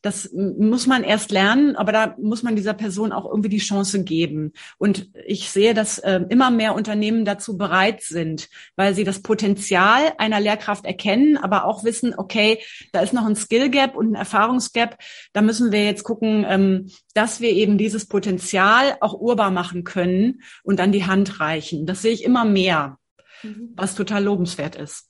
[0.03, 4.03] Das muss man erst lernen, aber da muss man dieser Person auch irgendwie die Chance
[4.03, 4.53] geben.
[4.79, 10.13] Und ich sehe, dass äh, immer mehr Unternehmen dazu bereit sind, weil sie das Potenzial
[10.19, 12.59] einer Lehrkraft erkennen, aber auch wissen, okay,
[12.93, 14.99] da ist noch ein Skill Gap und ein Erfahrungsgap.
[15.33, 20.43] Da müssen wir jetzt gucken, ähm, dass wir eben dieses Potenzial auch urbar machen können
[20.63, 21.87] und dann die Hand reichen.
[21.87, 22.99] Das sehe ich immer mehr.
[23.43, 23.73] mhm.
[23.77, 25.09] was total lobenswert ist.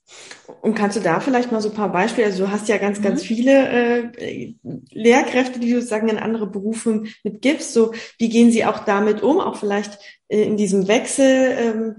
[0.61, 2.99] Und kannst du da vielleicht mal so ein paar Beispiele, also du hast ja ganz,
[2.99, 3.03] mhm.
[3.03, 4.53] ganz viele äh,
[4.91, 9.39] Lehrkräfte, die du sagen in andere Berufe mitgibst, so wie gehen sie auch damit um,
[9.39, 11.95] auch vielleicht äh, in diesem Wechsel, ähm,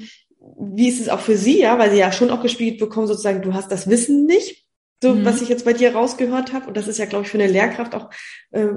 [0.58, 3.42] wie ist es auch für sie, ja, weil sie ja schon auch gespiegelt bekommen, sozusagen,
[3.42, 4.61] du hast das Wissen nicht,
[5.02, 5.24] so mhm.
[5.24, 6.68] was ich jetzt bei dir rausgehört habe.
[6.68, 8.08] Und das ist ja, glaube ich, für eine Lehrkraft auch
[8.52, 8.68] äh,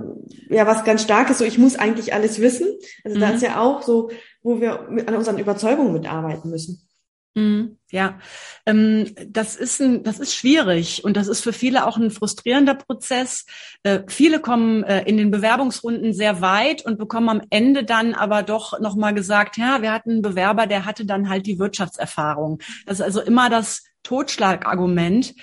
[0.50, 1.38] ja was ganz Starkes.
[1.38, 2.68] So, ich muss eigentlich alles wissen.
[3.04, 3.22] Also mhm.
[3.22, 4.10] da ist ja auch so,
[4.42, 6.88] wo wir mit, an unseren Überzeugungen mitarbeiten müssen.
[7.38, 8.18] Mhm, ja,
[8.66, 12.76] ähm, das ist ein, das ist schwierig und das ist für viele auch ein frustrierender
[12.76, 13.46] Prozess.
[13.84, 18.42] Äh, viele kommen äh, in den Bewerbungsrunden sehr weit und bekommen am Ende dann aber
[18.42, 22.60] doch noch mal gesagt, ja, wir hatten einen Bewerber, der hatte dann halt die Wirtschaftserfahrung.
[22.86, 25.34] Das ist also immer das Totschlagargument.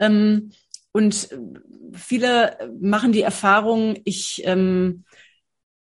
[0.00, 0.52] Ähm,
[0.92, 1.28] und
[1.92, 5.04] viele machen die Erfahrung, ich ähm,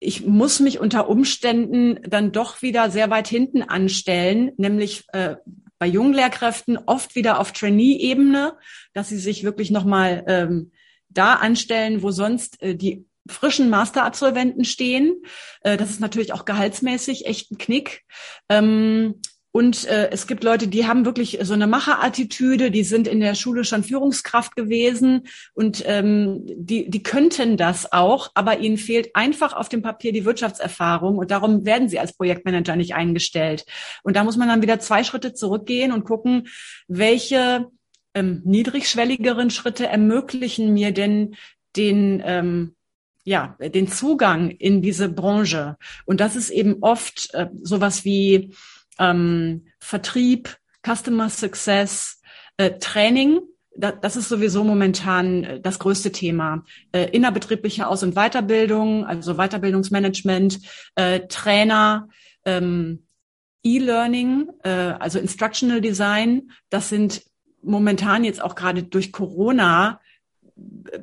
[0.01, 5.37] ich muss mich unter Umständen dann doch wieder sehr weit hinten anstellen, nämlich äh,
[5.79, 8.57] bei jungen Lehrkräften oft wieder auf Trainee-Ebene,
[8.95, 10.73] dass sie sich wirklich nochmal ähm,
[11.11, 15.23] da anstellen, wo sonst äh, die frischen Masterabsolventen stehen.
[15.63, 18.05] Äh, das ist natürlich auch gehaltsmäßig echt ein Knick.
[18.49, 19.21] Ähm,
[19.53, 23.35] und äh, es gibt Leute, die haben wirklich so eine Macherattitüde, die sind in der
[23.35, 29.53] Schule schon Führungskraft gewesen und ähm, die, die könnten das auch, aber ihnen fehlt einfach
[29.53, 33.65] auf dem Papier die Wirtschaftserfahrung und darum werden sie als Projektmanager nicht eingestellt.
[34.05, 36.47] Und da muss man dann wieder zwei Schritte zurückgehen und gucken,
[36.87, 37.67] welche
[38.15, 41.35] ähm, niedrigschwelligeren Schritte ermöglichen mir denn
[41.77, 42.77] den ähm,
[43.25, 45.77] ja, den Zugang in diese Branche.
[46.07, 48.55] Und das ist eben oft äh, sowas wie
[48.99, 52.21] ähm, Vertrieb, Customer Success,
[52.57, 53.41] äh, Training.
[53.77, 56.65] Da, das ist sowieso momentan äh, das größte Thema.
[56.93, 60.61] Äh, innerbetriebliche Aus- und Weiterbildung, also Weiterbildungsmanagement,
[60.97, 62.09] äh, Trainer,
[62.45, 63.07] ähm,
[63.63, 66.51] E-Learning, äh, also Instructional Design.
[66.71, 67.23] Das sind
[67.63, 70.01] momentan jetzt auch gerade durch Corona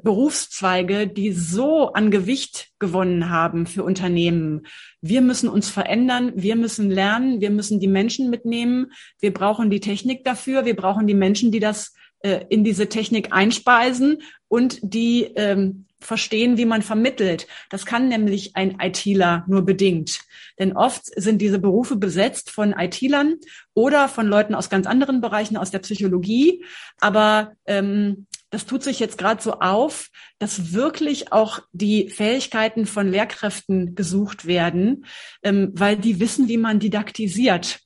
[0.04, 4.66] Berufszweige, die so an Gewicht gewonnen haben für Unternehmen.
[5.02, 9.80] Wir müssen uns verändern, wir müssen lernen, wir müssen die Menschen mitnehmen, wir brauchen die
[9.80, 15.24] Technik dafür, wir brauchen die Menschen, die das äh, in diese Technik einspeisen und die
[15.36, 17.48] ähm, verstehen, wie man vermittelt.
[17.70, 20.20] Das kann nämlich ein ITler nur bedingt.
[20.60, 23.36] Denn oft sind diese Berufe besetzt von ITlern
[23.74, 26.64] oder von Leuten aus ganz anderen Bereichen, aus der Psychologie.
[27.00, 33.12] Aber ähm, das tut sich jetzt gerade so auf, dass wirklich auch die Fähigkeiten von
[33.12, 35.06] Lehrkräften gesucht werden,
[35.44, 37.80] ähm, weil die wissen, wie man didaktisiert.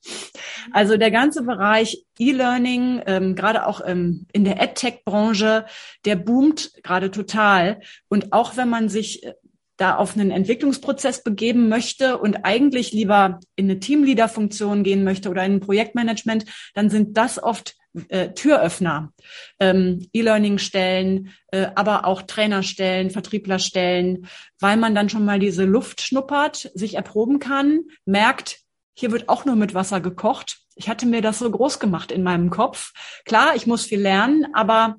[0.70, 5.66] Also der ganze Bereich E-Learning, ähm, gerade auch ähm, in der EdTech-Branche,
[6.04, 7.80] der boomt gerade total.
[8.08, 9.34] Und auch wenn man sich äh,
[9.76, 15.44] da auf einen Entwicklungsprozess begeben möchte und eigentlich lieber in eine Teamleader-Funktion gehen möchte oder
[15.44, 16.44] in ein Projektmanagement,
[16.74, 17.74] dann sind das oft
[18.08, 19.12] äh, Türöffner,
[19.60, 24.28] ähm, E-Learning-Stellen, äh, aber auch Trainerstellen, Vertrieblerstellen,
[24.58, 28.60] weil man dann schon mal diese Luft schnuppert, sich erproben kann, merkt,
[28.94, 30.58] hier wird auch nur mit Wasser gekocht.
[30.74, 32.92] Ich hatte mir das so groß gemacht in meinem Kopf.
[33.24, 34.96] Klar, ich muss viel lernen, aber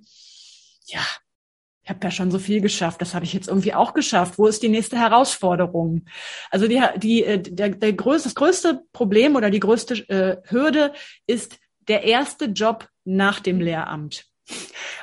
[0.86, 1.01] ja,
[1.84, 4.38] ich habe ja schon so viel geschafft, das habe ich jetzt irgendwie auch geschafft.
[4.38, 6.06] Wo ist die nächste Herausforderung?
[6.49, 10.93] Also die, die, äh, der, der größte, das größte Problem oder die größte äh, Hürde
[11.27, 14.26] ist der erste Job nach dem Lehramt.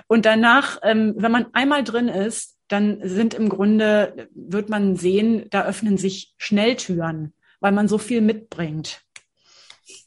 [0.07, 5.47] Und danach, ähm, wenn man einmal drin ist, dann sind im Grunde, wird man sehen,
[5.51, 9.03] da öffnen sich Schnelltüren, weil man so viel mitbringt.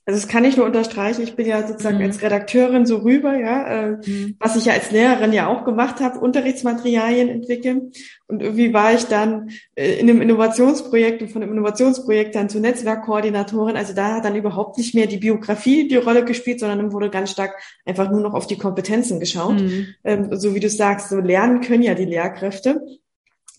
[0.05, 1.21] Also das kann ich nur unterstreichen.
[1.21, 2.03] Ich bin ja sozusagen mhm.
[2.03, 4.35] als Redakteurin so rüber, ja, äh, mhm.
[4.37, 7.91] was ich ja als Lehrerin ja auch gemacht habe, Unterrichtsmaterialien entwickeln.
[8.27, 12.59] Und irgendwie war ich dann äh, in einem Innovationsprojekt und von einem Innovationsprojekt dann zur
[12.59, 13.77] Netzwerkkoordinatorin.
[13.77, 17.09] Also da hat dann überhaupt nicht mehr die Biografie die Rolle gespielt, sondern dann wurde
[17.09, 19.61] ganz stark einfach nur noch auf die Kompetenzen geschaut.
[19.61, 19.87] Mhm.
[20.03, 22.81] Ähm, so wie du sagst, so lernen können ja die Lehrkräfte.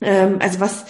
[0.03, 0.85] Ähm, also was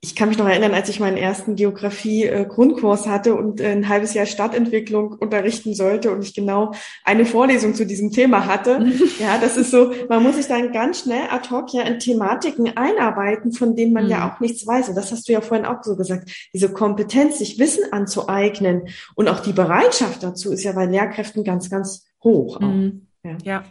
[0.00, 4.14] ich kann mich noch erinnern, als ich meinen ersten Geografie-Grundkurs hatte und äh, ein halbes
[4.14, 6.72] Jahr Stadtentwicklung unterrichten sollte und ich genau
[7.04, 8.86] eine Vorlesung zu diesem Thema hatte.
[9.18, 12.76] Ja, das ist so, man muss sich dann ganz schnell ad hoc ja in Thematiken
[12.76, 14.10] einarbeiten, von denen man mhm.
[14.10, 14.90] ja auch nichts weiß.
[14.90, 16.30] Und das hast du ja vorhin auch so gesagt.
[16.52, 21.70] Diese Kompetenz, sich Wissen anzueignen und auch die Bereitschaft dazu ist ja bei Lehrkräften ganz,
[21.70, 22.60] ganz hoch.
[22.60, 23.06] Mhm.
[23.24, 23.36] Ja.
[23.42, 23.64] ja.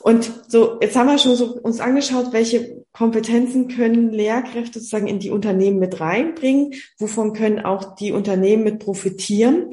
[0.00, 5.20] Und so, jetzt haben wir schon so uns angeschaut, welche Kompetenzen können Lehrkräfte sozusagen in
[5.20, 9.72] die Unternehmen mit reinbringen, wovon können auch die Unternehmen mit profitieren.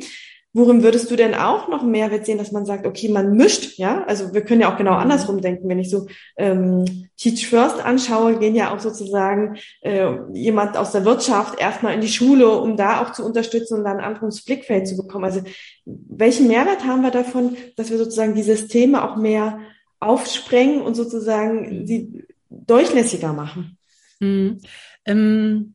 [0.54, 4.04] worin würdest du denn auch noch Mehrwert sehen, dass man sagt, okay, man mischt, ja?
[4.06, 4.98] Also wir können ja auch genau mhm.
[4.98, 5.70] andersrum denken.
[5.70, 11.06] Wenn ich so ähm, Teach First anschaue, gehen ja auch sozusagen äh, jemand aus der
[11.06, 14.88] Wirtschaft erstmal in die Schule, um da auch zu unterstützen und dann ein anderes Blickfeld
[14.88, 15.26] zu bekommen.
[15.26, 15.42] Also
[15.86, 19.60] welchen Mehrwert haben wir davon, dass wir sozusagen die Systeme auch mehr
[20.00, 22.24] aufsprengen und sozusagen mhm.
[22.50, 23.78] Durchlässiger machen?
[24.20, 24.60] Mhm.
[25.06, 25.74] Ähm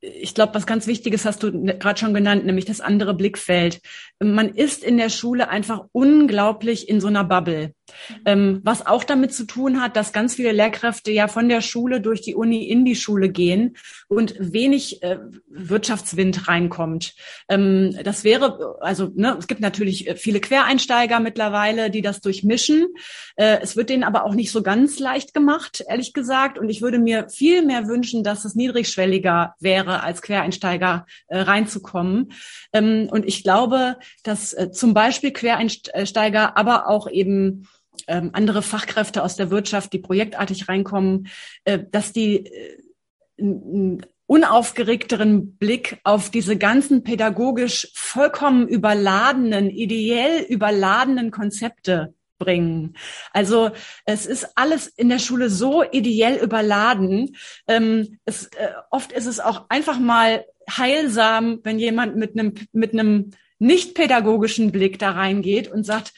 [0.00, 3.80] ich glaube, was ganz Wichtiges hast du gerade schon genannt, nämlich das andere Blickfeld.
[4.20, 7.74] Man ist in der Schule einfach unglaublich in so einer Bubble.
[8.24, 12.00] Ähm, was auch damit zu tun hat, dass ganz viele Lehrkräfte ja von der Schule
[12.00, 13.76] durch die Uni in die Schule gehen
[14.08, 15.18] und wenig äh,
[15.48, 17.14] Wirtschaftswind reinkommt.
[17.48, 22.86] Ähm, das wäre, also ne, es gibt natürlich äh, viele Quereinsteiger mittlerweile, die das durchmischen.
[23.36, 26.58] Äh, es wird denen aber auch nicht so ganz leicht gemacht, ehrlich gesagt.
[26.58, 32.32] Und ich würde mir viel mehr wünschen, dass es niedrigschwelliger wäre, als Quereinsteiger äh, reinzukommen.
[32.72, 37.68] Ähm, und ich glaube, dass äh, zum Beispiel Quereinsteiger, aber auch eben
[38.06, 41.28] ähm, andere Fachkräfte aus der Wirtschaft, die projektartig reinkommen,
[41.64, 52.14] äh, dass die äh, unaufgeregteren Blick auf diese ganzen pädagogisch vollkommen überladenen, ideell überladenen Konzepte
[52.38, 52.96] bringen.
[53.32, 53.70] Also
[54.04, 57.36] es ist alles in der Schule so ideell überladen.
[57.66, 62.92] Ähm, es, äh, oft ist es auch einfach mal heilsam, wenn jemand mit einem mit
[62.92, 66.12] einem nicht pädagogischen Blick da reingeht und sagt,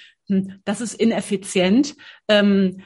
[0.65, 1.97] das ist ineffizient.
[2.29, 2.83] Ähm,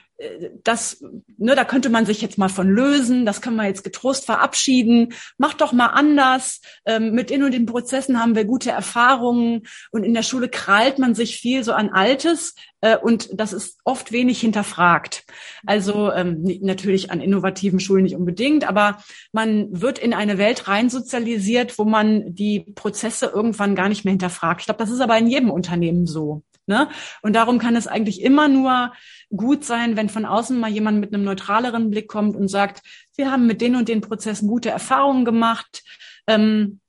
[0.62, 1.02] das,
[1.36, 5.14] ne, da könnte man sich jetzt mal von lösen, das kann man jetzt getrost verabschieden,
[5.38, 6.60] mach doch mal anders.
[6.86, 10.98] Ähm, mit den und den Prozessen haben wir gute Erfahrungen und in der Schule krallt
[10.98, 15.24] man sich viel so an Altes äh, und das ist oft wenig hinterfragt.
[15.66, 18.98] Also ähm, natürlich an innovativen Schulen nicht unbedingt, aber
[19.32, 24.60] man wird in eine Welt reinsozialisiert, wo man die Prozesse irgendwann gar nicht mehr hinterfragt.
[24.60, 26.42] Ich glaube, das ist aber in jedem Unternehmen so.
[26.66, 26.88] Ne?
[27.22, 28.92] Und darum kann es eigentlich immer nur
[29.34, 32.82] gut sein, wenn von außen mal jemand mit einem neutraleren Blick kommt und sagt,
[33.16, 35.82] wir haben mit den und den Prozessen gute Erfahrungen gemacht.
[36.26, 36.80] Ähm,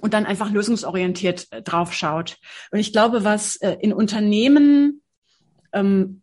[0.00, 2.38] und dann einfach lösungsorientiert äh, drauf schaut.
[2.70, 5.02] Und ich glaube, was äh, in Unternehmen
[5.72, 6.22] ähm,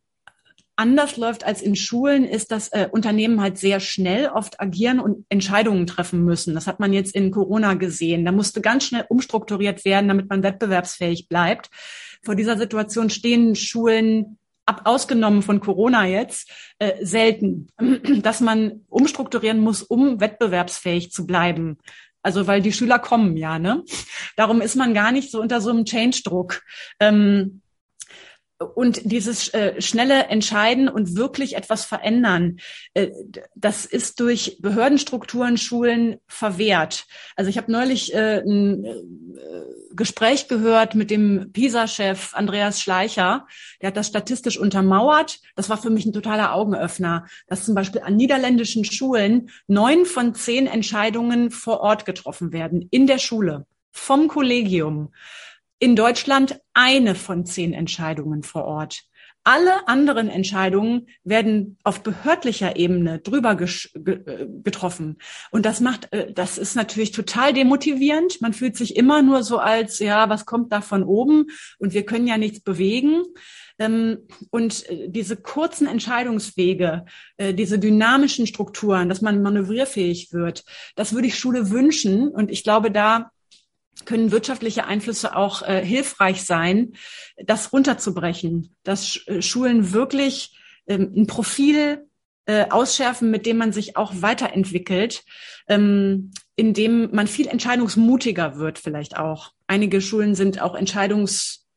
[0.76, 5.26] anders läuft als in Schulen, ist, dass äh, Unternehmen halt sehr schnell oft agieren und
[5.28, 6.56] Entscheidungen treffen müssen.
[6.56, 8.24] Das hat man jetzt in Corona gesehen.
[8.24, 11.70] Da musste ganz schnell umstrukturiert werden, damit man wettbewerbsfähig bleibt.
[12.24, 17.68] Vor dieser Situation stehen Schulen ab, ausgenommen von Corona jetzt, äh, selten,
[18.22, 21.78] dass man umstrukturieren muss, um wettbewerbsfähig zu bleiben.
[22.22, 23.84] Also weil die Schüler kommen ja, ne?
[24.36, 26.62] Darum ist man gar nicht so unter so einem Change-Druck.
[27.00, 27.62] Ähm,
[28.76, 32.58] und dieses äh, schnelle Entscheiden und wirklich etwas verändern,
[32.94, 33.10] äh,
[33.56, 37.06] das ist durch Behördenstrukturen, Schulen verwehrt.
[37.38, 39.00] Also ich habe neulich äh, ein äh,
[40.00, 43.46] Gespräch gehört mit dem PISA-Chef Andreas Schleicher.
[43.82, 45.42] Der hat das statistisch untermauert.
[45.58, 50.34] Das war für mich ein totaler Augenöffner, dass zum Beispiel an niederländischen Schulen neun von
[50.34, 55.12] zehn Entscheidungen vor Ort getroffen werden, in der Schule, vom Kollegium
[55.80, 59.04] in Deutschland eine von zehn Entscheidungen vor Ort.
[59.46, 65.18] Alle anderen Entscheidungen werden auf behördlicher Ebene drüber äh, getroffen.
[65.50, 68.42] Und das macht, äh, das ist natürlich total demotivierend.
[68.42, 71.48] Man fühlt sich immer nur so als, ja, was kommt da von oben?
[71.78, 73.24] Und wir können ja nichts bewegen.
[73.80, 74.20] Ähm,
[74.52, 77.06] und äh, diese kurzen Entscheidungswege,
[77.40, 82.28] diese dynamischen Strukturen, dass man manövrierfähig wird, das würde ich Schule wünschen.
[82.28, 83.32] Und ich glaube, da
[84.06, 86.94] können wirtschaftliche Einflüsse auch äh, hilfreich sein,
[87.38, 90.58] das runterzubrechen, dass äh, Schulen wirklich
[90.88, 92.08] ähm, ein Profil
[92.46, 95.24] äh, ausschärfen, mit dem man sich auch weiterentwickelt,
[95.68, 99.52] ähm, in dem man viel entscheidungsmutiger wird vielleicht auch.
[99.68, 101.68] Einige Schulen sind auch entscheidungs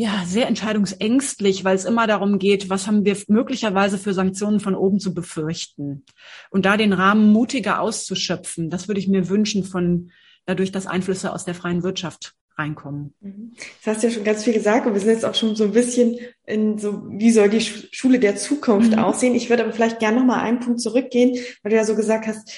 [0.00, 4.74] ja, sehr entscheidungsängstlich, weil es immer darum geht, was haben wir möglicherweise für Sanktionen von
[4.74, 6.06] oben zu befürchten.
[6.48, 10.10] Und da den Rahmen mutiger auszuschöpfen, das würde ich mir wünschen von
[10.46, 13.14] dadurch, dass Einflüsse aus der freien Wirtschaft reinkommen.
[13.20, 13.52] Mhm.
[13.84, 15.64] Das hast du ja schon ganz viel gesagt und wir sind jetzt auch schon so
[15.64, 18.98] ein bisschen in so, wie soll die Schule der Zukunft mhm.
[18.98, 19.34] aussehen?
[19.34, 22.26] Ich würde aber vielleicht gerne noch mal einen Punkt zurückgehen, weil du ja so gesagt
[22.26, 22.50] hast,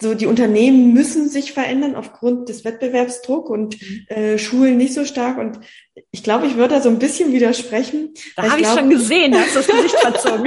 [0.00, 4.06] so die Unternehmen müssen sich verändern aufgrund des Wettbewerbsdruck und mhm.
[4.08, 5.38] äh, Schulen nicht so stark.
[5.38, 5.58] Und
[6.12, 8.14] ich glaube, ich würde da so ein bisschen widersprechen.
[8.36, 10.46] Da habe ich, schon gesehen, da hast du das Gesicht verzogen.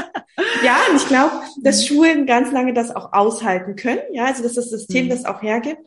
[0.64, 1.86] ja, und ich glaube, dass mhm.
[1.86, 4.00] Schulen ganz lange das auch aushalten können.
[4.12, 5.10] Ja, also dass das System mhm.
[5.10, 5.82] das auch hergibt.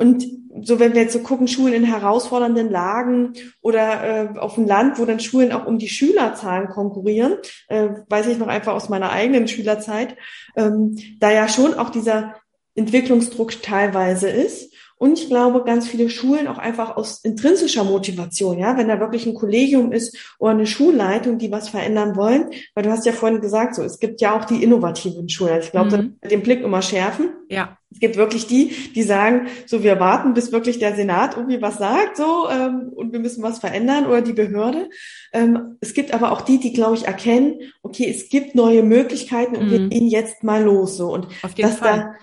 [0.00, 0.24] Und
[0.62, 4.98] so, wenn wir jetzt so gucken, Schulen in herausfordernden Lagen oder äh, auf dem Land,
[4.98, 7.34] wo dann Schulen auch um die Schülerzahlen konkurrieren,
[7.68, 10.16] äh, weiß ich noch einfach aus meiner eigenen Schülerzeit,
[10.56, 12.36] ähm, da ja schon auch dieser
[12.74, 18.78] Entwicklungsdruck teilweise ist Und ich glaube, ganz viele Schulen auch einfach aus intrinsischer Motivation, ja,
[18.78, 22.90] wenn da wirklich ein Kollegium ist oder eine Schulleitung, die was verändern wollen, weil du
[22.90, 25.52] hast ja vorhin gesagt, so, es gibt ja auch die innovativen Schulen.
[25.52, 26.16] Also ich glaube, mhm.
[26.28, 27.30] den Blick immer schärfen.
[27.50, 27.76] Ja.
[27.90, 31.78] Es gibt wirklich die, die sagen, so wir warten, bis wirklich der Senat irgendwie was
[31.78, 34.88] sagt, so ähm, und wir müssen was verändern oder die Behörde.
[35.32, 39.56] Ähm, es gibt aber auch die, die glaube ich erkennen, okay, es gibt neue Möglichkeiten
[39.56, 39.70] und mhm.
[39.70, 41.98] wir gehen jetzt mal los so und Auf jeden dass Fall.
[41.98, 42.14] da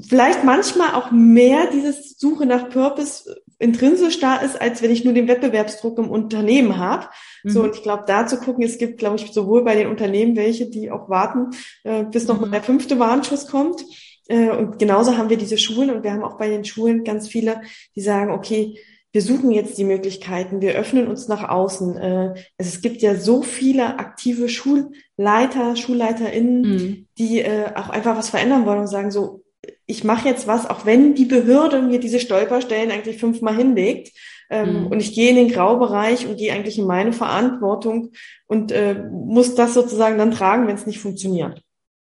[0.00, 5.14] vielleicht manchmal auch mehr dieses Suche nach Purpose intrinsisch da ist, als wenn ich nur
[5.14, 7.06] den Wettbewerbsdruck im Unternehmen habe.
[7.44, 7.50] Mhm.
[7.50, 10.36] So, und ich glaube, da zu gucken, es gibt, glaube ich, sowohl bei den Unternehmen
[10.36, 11.50] welche, die auch warten,
[11.84, 12.42] äh, bis noch mhm.
[12.42, 13.84] mal der fünfte Warnschuss kommt.
[14.28, 17.28] Äh, und genauso haben wir diese Schulen und wir haben auch bei den Schulen ganz
[17.28, 17.62] viele,
[17.96, 18.78] die sagen, okay,
[19.12, 21.96] wir suchen jetzt die Möglichkeiten, wir öffnen uns nach außen.
[21.98, 27.06] Äh, es gibt ja so viele aktive Schulleiter, SchulleiterInnen, mhm.
[27.18, 29.42] die äh, auch einfach was verändern wollen und sagen so,
[29.86, 34.12] ich mache jetzt was, auch wenn die Behörde mir diese Stolperstellen eigentlich fünfmal hinlegt.
[34.48, 34.86] Ähm, mhm.
[34.88, 38.12] Und ich gehe in den Graubereich und gehe eigentlich in meine Verantwortung
[38.46, 41.62] und äh, muss das sozusagen dann tragen, wenn es nicht funktioniert.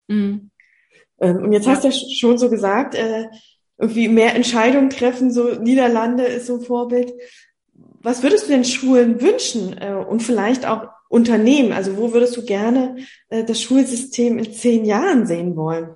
[0.08, 0.52] Mhm.
[1.20, 1.74] Ähm, und jetzt ja.
[1.74, 3.28] hast du ja schon so gesagt, äh,
[3.78, 7.14] irgendwie mehr Entscheidungen treffen, so Niederlande ist so ein Vorbild.
[8.02, 11.74] Was würdest du den Schulen wünschen äh, und vielleicht auch Unternehmen?
[11.74, 12.98] Also wo würdest du gerne
[13.30, 15.96] äh, das Schulsystem in zehn Jahren sehen wollen?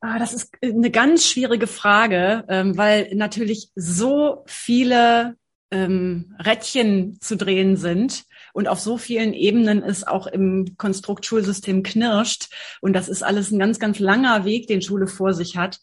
[0.00, 5.36] Ah, das ist eine ganz schwierige Frage, ähm, weil natürlich so viele
[5.70, 11.82] ähm, Rädchen zu drehen sind und auf so vielen Ebenen es auch im Konstrukt Schulsystem
[11.82, 12.48] knirscht.
[12.80, 15.80] Und das ist alles ein ganz, ganz langer Weg, den Schule vor sich hat.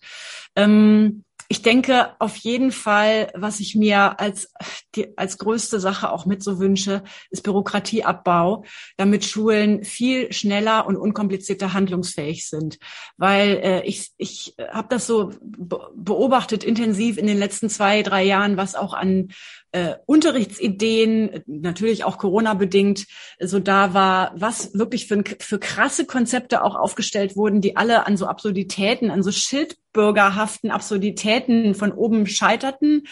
[0.56, 4.54] Ähm, ich denke auf jeden Fall, was ich mir als,
[4.94, 8.66] die, als größte Sache auch mit so wünsche, ist Bürokratieabbau,
[8.98, 12.78] damit Schulen viel schneller und unkomplizierter handlungsfähig sind.
[13.18, 18.56] Weil äh, ich, ich habe das so beobachtet intensiv in den letzten zwei, drei Jahren,
[18.56, 19.30] was auch an
[19.72, 23.06] äh, Unterrichtsideen, natürlich auch Corona-bedingt,
[23.40, 28.18] so da war, was wirklich für, für krasse Konzepte auch aufgestellt wurden, die alle an
[28.18, 33.04] so Absurditäten, an so schildbürgerhaften Absurditäten von oben scheiterten.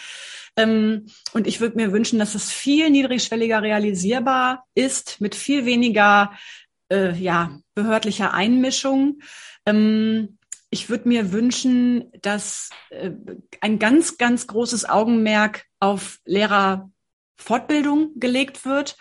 [0.56, 6.32] Ähm, und ich würde mir wünschen, dass es viel niedrigschwelliger realisierbar ist, mit viel weniger
[6.90, 9.20] äh, ja, behördlicher Einmischung.
[9.64, 10.37] Ähm,
[10.70, 13.10] ich würde mir wünschen, dass äh,
[13.60, 18.96] ein ganz, ganz großes Augenmerk auf Lehrerfortbildung gelegt wird,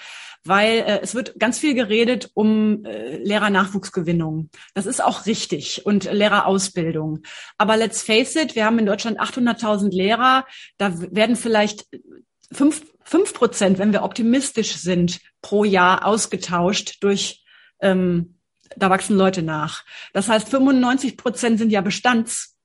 [0.45, 4.49] weil äh, es wird ganz viel geredet um äh, Lehrernachwuchsgewinnung.
[4.73, 7.23] Das ist auch richtig und Lehrerausbildung.
[7.57, 10.45] Aber let's face it, wir haben in Deutschland 800.000 Lehrer.
[10.77, 11.85] Da werden vielleicht
[12.51, 17.43] fünf, fünf Prozent, wenn wir optimistisch sind, pro Jahr ausgetauscht durch
[17.81, 18.36] ähm,
[18.75, 19.83] da wachsen Leute nach.
[20.13, 22.56] Das heißt, 95 Prozent sind ja Bestands.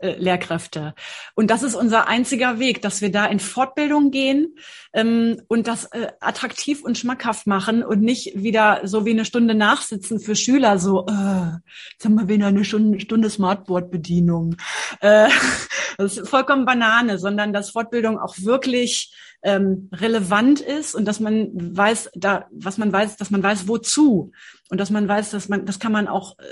[0.00, 0.94] Äh, Lehrkräfte.
[1.34, 4.54] Und das ist unser einziger Weg, dass wir da in Fortbildung gehen
[4.92, 9.56] ähm, und das äh, attraktiv und schmackhaft machen und nicht wieder so wie eine Stunde
[9.56, 11.50] nachsitzen für Schüler, so, äh,
[11.90, 14.54] jetzt haben wir wieder eine Stunde, Smartboard-Bedienung.
[15.00, 15.30] Äh,
[15.98, 21.50] das ist vollkommen Banane, sondern dass Fortbildung auch wirklich ähm, relevant ist und dass man
[21.54, 24.30] weiß, da, was man weiß, dass man weiß, wozu
[24.70, 26.44] und dass man weiß, dass man, das kann man auch äh,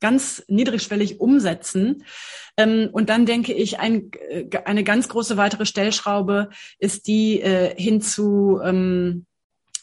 [0.00, 2.04] ganz niedrigschwellig umsetzen.
[2.56, 7.74] Ähm, und dann denke ich, ein, äh, eine ganz große weitere Stellschraube ist die äh,
[7.80, 9.26] hin zu ähm,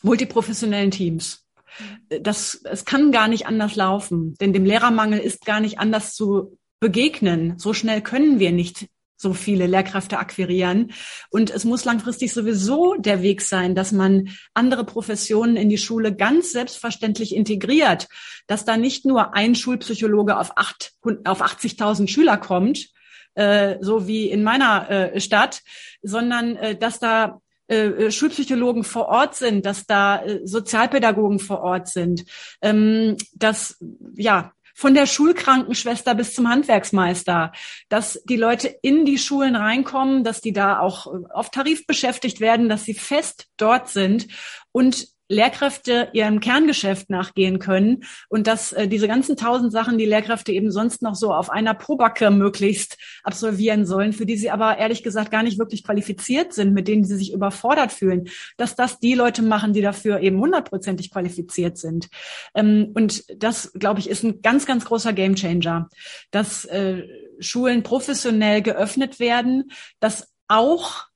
[0.01, 1.45] multiprofessionellen Teams.
[1.79, 2.23] Mhm.
[2.23, 6.57] Das, es kann gar nicht anders laufen, denn dem Lehrermangel ist gar nicht anders zu
[6.79, 7.57] begegnen.
[7.57, 8.87] So schnell können wir nicht
[9.17, 10.91] so viele Lehrkräfte akquirieren.
[11.29, 16.15] Und es muss langfristig sowieso der Weg sein, dass man andere Professionen in die Schule
[16.15, 18.07] ganz selbstverständlich integriert,
[18.45, 22.87] dass da nicht nur ein Schulpsychologe auf, auf 80.000 Schüler kommt,
[23.33, 25.61] äh, so wie in meiner äh, Stadt,
[26.01, 31.89] sondern äh, dass da äh, Schulpsychologen vor Ort sind, dass da äh, Sozialpädagogen vor Ort
[31.89, 32.23] sind,
[32.61, 33.77] ähm, dass
[34.15, 37.51] ja von der Schulkrankenschwester bis zum Handwerksmeister,
[37.89, 42.39] dass die Leute in die Schulen reinkommen, dass die da auch äh, auf Tarif beschäftigt
[42.41, 44.27] werden, dass sie fest dort sind
[44.71, 50.51] und Lehrkräfte ihrem Kerngeschäft nachgehen können und dass äh, diese ganzen tausend Sachen, die Lehrkräfte
[50.51, 55.03] eben sonst noch so auf einer Probacke möglichst absolvieren sollen, für die sie aber ehrlich
[55.03, 59.15] gesagt gar nicht wirklich qualifiziert sind, mit denen sie sich überfordert fühlen, dass das die
[59.15, 62.07] Leute machen, die dafür eben hundertprozentig qualifiziert sind.
[62.55, 65.89] Ähm, und das, glaube ich, ist ein ganz, ganz großer Gamechanger,
[66.31, 67.03] dass äh,
[67.39, 71.06] Schulen professionell geöffnet werden, dass auch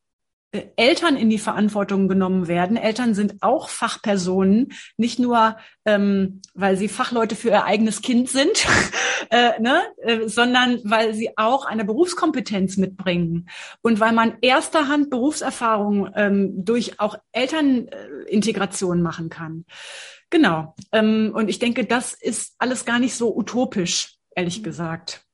[0.75, 2.75] Eltern in die Verantwortung genommen werden.
[2.75, 8.67] Eltern sind auch Fachpersonen, nicht nur, ähm, weil sie Fachleute für ihr eigenes Kind sind,
[9.29, 13.49] äh, ne, äh, sondern weil sie auch eine Berufskompetenz mitbringen
[13.81, 19.65] und weil man erster Hand Berufserfahrung ähm, durch auch Elternintegration machen kann.
[20.29, 20.75] Genau.
[20.91, 25.25] Ähm, und ich denke, das ist alles gar nicht so utopisch, ehrlich gesagt.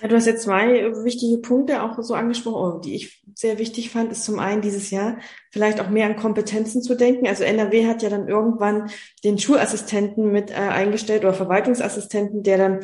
[0.00, 3.90] Ja, du hast jetzt zwei wichtige Punkte auch so angesprochen, oh, die ich sehr wichtig
[3.90, 5.18] fand, ist zum einen dieses Jahr
[5.50, 7.26] vielleicht auch mehr an Kompetenzen zu denken.
[7.26, 8.90] Also NRW hat ja dann irgendwann
[9.24, 12.80] den Schulassistenten mit äh, eingestellt oder Verwaltungsassistenten, der dann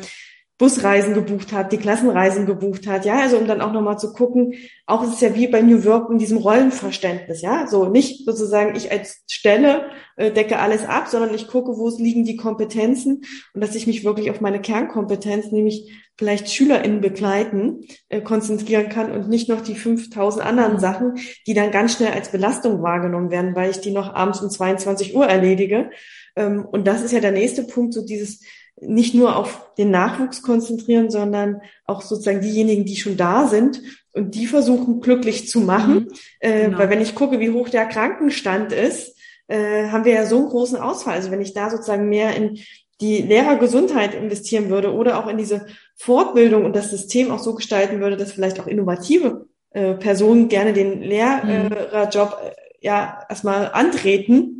[0.57, 4.55] Busreisen gebucht hat, die Klassenreisen gebucht hat, ja, also um dann auch nochmal zu gucken,
[4.87, 8.75] auch ist es ja wie bei New Work in diesem Rollenverständnis, ja, so nicht sozusagen
[8.75, 13.63] ich als Stelle äh, decke alles ab, sondern ich gucke, wo liegen die Kompetenzen und
[13.63, 19.29] dass ich mich wirklich auf meine Kernkompetenz, nämlich vielleicht SchülerInnen begleiten, äh, konzentrieren kann und
[19.29, 23.69] nicht noch die 5000 anderen Sachen, die dann ganz schnell als Belastung wahrgenommen werden, weil
[23.69, 25.91] ich die noch abends um 22 Uhr erledige.
[26.35, 28.41] Ähm, und das ist ja der nächste Punkt, so dieses
[28.79, 33.81] nicht nur auf den Nachwuchs konzentrieren, sondern auch sozusagen diejenigen, die schon da sind
[34.13, 35.93] und die versuchen glücklich zu machen.
[35.93, 36.07] Mhm,
[36.39, 36.77] äh, genau.
[36.77, 39.15] Weil wenn ich gucke, wie hoch der Krankenstand ist,
[39.47, 41.15] äh, haben wir ja so einen großen Ausfall.
[41.15, 42.59] Also wenn ich da sozusagen mehr in
[43.01, 47.99] die Lehrergesundheit investieren würde oder auch in diese Fortbildung und das System auch so gestalten
[47.99, 52.51] würde, dass vielleicht auch innovative äh, Personen gerne den Lehrerjob äh,
[52.81, 54.56] ja erstmal antreten,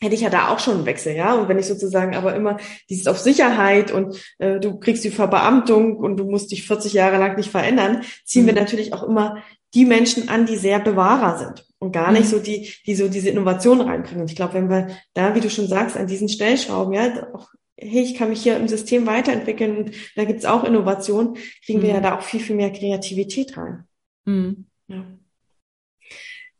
[0.00, 1.34] hätte ich ja da auch schon einen Wechsel, ja.
[1.34, 5.96] Und wenn ich sozusagen aber immer dieses auf Sicherheit und äh, du kriegst die Verbeamtung
[5.96, 8.48] und du musst dich 40 Jahre lang nicht verändern, ziehen mhm.
[8.48, 9.42] wir natürlich auch immer
[9.74, 12.30] die Menschen an, die sehr Bewahrer sind und gar nicht mhm.
[12.30, 14.22] so die, die so diese Innovation reinbringen.
[14.22, 17.48] Und ich glaube, wenn wir da, wie du schon sagst, an diesen Stellschrauben, ja, auch
[17.80, 21.82] hey, ich kann mich hier im System weiterentwickeln und da gibt's auch Innovation, kriegen mhm.
[21.82, 23.84] wir ja da auch viel, viel mehr Kreativität rein.
[24.24, 24.66] Mhm.
[24.88, 25.04] Ja.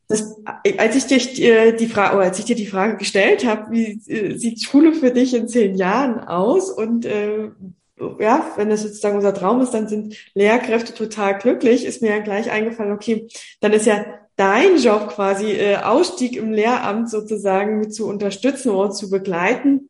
[0.09, 0.37] Das,
[0.79, 4.01] als ich dir äh, die Frage, oder als ich dir die Frage gestellt habe, wie
[4.11, 6.71] äh, sieht Schule für dich in zehn Jahren aus?
[6.71, 7.51] Und äh,
[8.19, 11.85] ja, wenn das sozusagen unser Traum ist, dann sind Lehrkräfte total glücklich.
[11.85, 13.29] Ist mir ja gleich eingefallen, okay,
[13.61, 14.05] dann ist ja
[14.37, 19.89] dein Job quasi äh, Ausstieg im Lehramt sozusagen mit zu unterstützen oder zu begleiten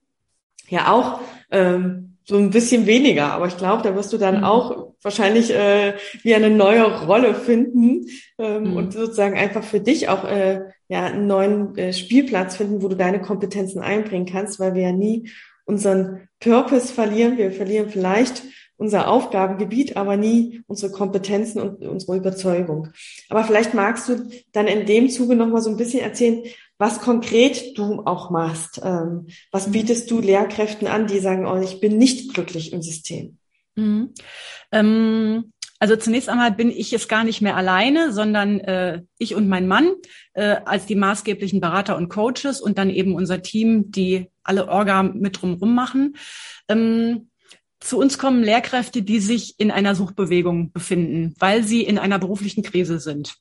[0.71, 3.33] ja auch ähm, so ein bisschen weniger.
[3.33, 4.45] Aber ich glaube, da wirst du dann mhm.
[4.45, 8.07] auch wahrscheinlich äh, wie eine neue Rolle finden
[8.39, 8.77] ähm, mhm.
[8.77, 12.97] und sozusagen einfach für dich auch äh, ja einen neuen äh, Spielplatz finden, wo du
[12.97, 15.31] deine Kompetenzen einbringen kannst, weil wir ja nie
[15.65, 17.39] unseren Purpose verlieren.
[17.39, 18.43] Wir verlieren vielleicht
[18.77, 22.89] unser Aufgabengebiet, aber nie unsere Kompetenzen und unsere Überzeugung.
[23.29, 26.43] Aber vielleicht magst du dann in dem Zuge noch mal so ein bisschen erzählen,
[26.79, 28.81] was konkret du auch machst.
[28.83, 29.73] Ähm, was mhm.
[29.73, 33.39] bietest du Lehrkräften an, die sagen, oh, ich bin nicht glücklich im System?
[33.75, 34.15] Mhm.
[34.73, 39.49] Ähm, also zunächst einmal bin ich jetzt gar nicht mehr alleine, sondern äh, ich und
[39.49, 39.93] mein Mann
[40.35, 45.03] äh, als die maßgeblichen Berater und Coaches und dann eben unser Team, die alle Orga
[45.03, 46.17] mit drumherum machen.
[46.69, 47.29] Ähm,
[47.81, 52.65] zu uns kommen Lehrkräfte, die sich in einer Suchbewegung befinden, weil sie in einer beruflichen
[52.65, 53.37] Krise sind.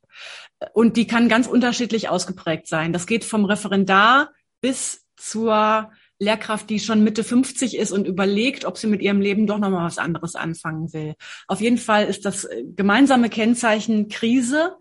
[0.74, 2.94] Und die kann ganz unterschiedlich ausgeprägt sein.
[2.94, 4.32] Das geht vom Referendar
[4.62, 9.46] bis zur Lehrkraft, die schon Mitte 50 ist und überlegt, ob sie mit ihrem Leben
[9.46, 11.16] doch nochmal was anderes anfangen will.
[11.48, 14.78] Auf jeden Fall ist das gemeinsame Kennzeichen Krise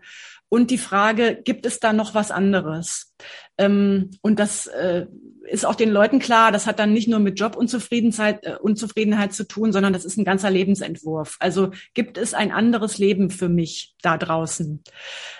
[0.49, 3.13] und die Frage, gibt es da noch was anderes?
[3.57, 5.07] Ähm, und das äh,
[5.47, 9.47] ist auch den Leuten klar, das hat dann nicht nur mit Jobunzufriedenheit äh, Unzufriedenheit zu
[9.47, 11.37] tun, sondern das ist ein ganzer Lebensentwurf.
[11.39, 14.83] Also gibt es ein anderes Leben für mich da draußen?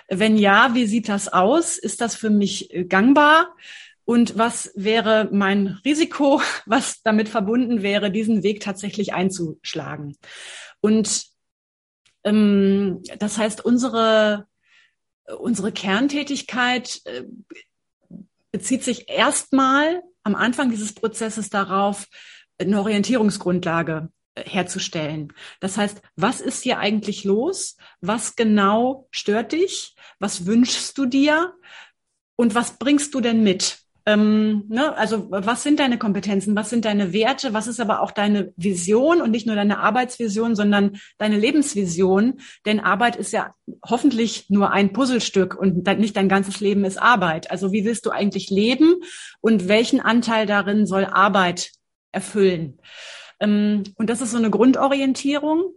[0.08, 1.78] Wenn ja, wie sieht das aus?
[1.78, 3.54] Ist das für mich äh, gangbar?
[4.04, 10.16] Und was wäre mein Risiko, was damit verbunden wäre, diesen Weg tatsächlich einzuschlagen?
[10.80, 11.26] Und
[12.24, 14.46] ähm, das heißt, unsere
[15.36, 17.24] unsere Kerntätigkeit äh,
[18.50, 22.06] bezieht sich erstmal am Anfang dieses Prozesses darauf,
[22.58, 25.32] eine Orientierungsgrundlage äh, herzustellen.
[25.60, 27.76] Das heißt, was ist hier eigentlich los?
[28.00, 29.94] Was genau stört dich?
[30.18, 31.54] Was wünschst du dir?
[32.36, 33.78] Und was bringst du denn mit?
[34.08, 34.96] Ähm, ne?
[34.96, 39.20] Also was sind deine Kompetenzen, was sind deine Werte, was ist aber auch deine Vision
[39.20, 42.40] und nicht nur deine Arbeitsvision, sondern deine Lebensvision.
[42.64, 43.54] Denn Arbeit ist ja
[43.86, 47.50] hoffentlich nur ein Puzzlestück und nicht dein ganzes Leben ist Arbeit.
[47.50, 48.94] Also wie willst du eigentlich leben
[49.42, 51.72] und welchen Anteil darin soll Arbeit
[52.10, 52.78] erfüllen?
[53.40, 55.74] Ähm, und das ist so eine Grundorientierung.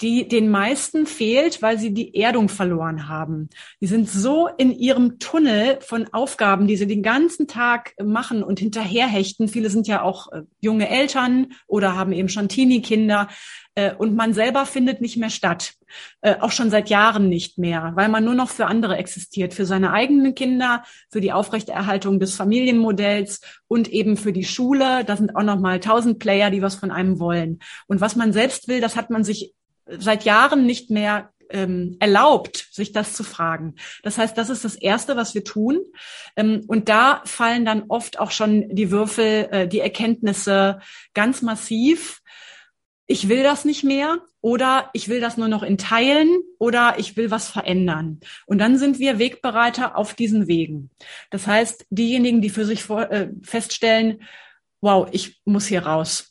[0.00, 3.50] Die den meisten fehlt, weil sie die Erdung verloren haben.
[3.80, 8.60] Die sind so in ihrem Tunnel von Aufgaben, die sie den ganzen Tag machen und
[8.60, 9.48] hinterherhechten.
[9.48, 13.28] Viele sind ja auch äh, junge Eltern oder haben eben schon Teenie-Kinder.
[13.74, 15.74] Äh, und man selber findet nicht mehr statt.
[16.22, 19.66] Äh, auch schon seit Jahren nicht mehr, weil man nur noch für andere existiert, für
[19.66, 25.04] seine eigenen Kinder, für die Aufrechterhaltung des Familienmodells und eben für die Schule.
[25.04, 27.58] Da sind auch noch mal tausend Player, die was von einem wollen.
[27.86, 29.54] Und was man selbst will, das hat man sich
[29.98, 33.74] seit Jahren nicht mehr ähm, erlaubt, sich das zu fragen.
[34.02, 35.80] Das heißt, das ist das Erste, was wir tun.
[36.36, 40.80] Ähm, und da fallen dann oft auch schon die Würfel, äh, die Erkenntnisse
[41.12, 42.20] ganz massiv
[43.10, 47.16] ich will das nicht mehr oder ich will das nur noch in Teilen oder ich
[47.16, 48.20] will was verändern.
[48.46, 50.90] Und dann sind wir Wegbereiter auf diesen Wegen.
[51.30, 54.22] Das heißt, diejenigen, die für sich vor, äh, feststellen,
[54.80, 56.30] wow, ich muss hier raus.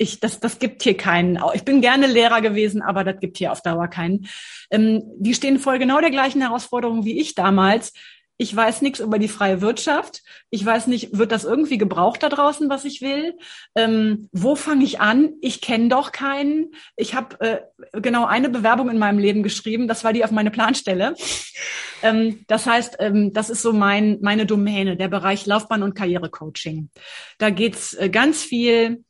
[0.00, 1.38] Ich, das, das gibt hier keinen.
[1.54, 4.26] Ich bin gerne Lehrer gewesen, aber das gibt hier auf Dauer keinen.
[4.70, 7.92] Ähm, die stehen vor genau der gleichen Herausforderung wie ich damals
[8.40, 10.22] ich weiß nichts über die freie Wirtschaft.
[10.48, 13.36] Ich weiß nicht, wird das irgendwie gebraucht da draußen, was ich will?
[13.74, 15.34] Ähm, wo fange ich an?
[15.42, 16.70] Ich kenne doch keinen.
[16.96, 17.58] Ich habe äh,
[18.00, 19.88] genau eine Bewerbung in meinem Leben geschrieben.
[19.88, 21.14] Das war die auf meine Planstelle.
[22.02, 26.88] Ähm, das heißt, ähm, das ist so mein, meine Domäne, der Bereich Laufbahn- und Karrierecoaching.
[27.36, 29.04] Da geht's äh, ganz viel